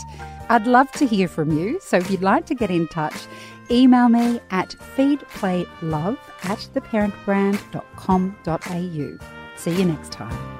I'd 0.49 0.67
love 0.67 0.89
to 0.93 1.05
hear 1.05 1.27
from 1.27 1.51
you, 1.57 1.81
so 1.81 1.97
if 1.97 2.09
you'd 2.09 2.21
like 2.21 2.45
to 2.45 2.55
get 2.55 2.71
in 2.71 2.87
touch, 2.87 3.27
email 3.69 4.07
me 4.07 4.39
at 4.51 4.73
feedplaylove 4.95 6.17
at 6.43 6.69
theparentbrand.com.au. 6.73 9.17
See 9.57 9.77
you 9.77 9.85
next 9.85 10.13
time. 10.13 10.50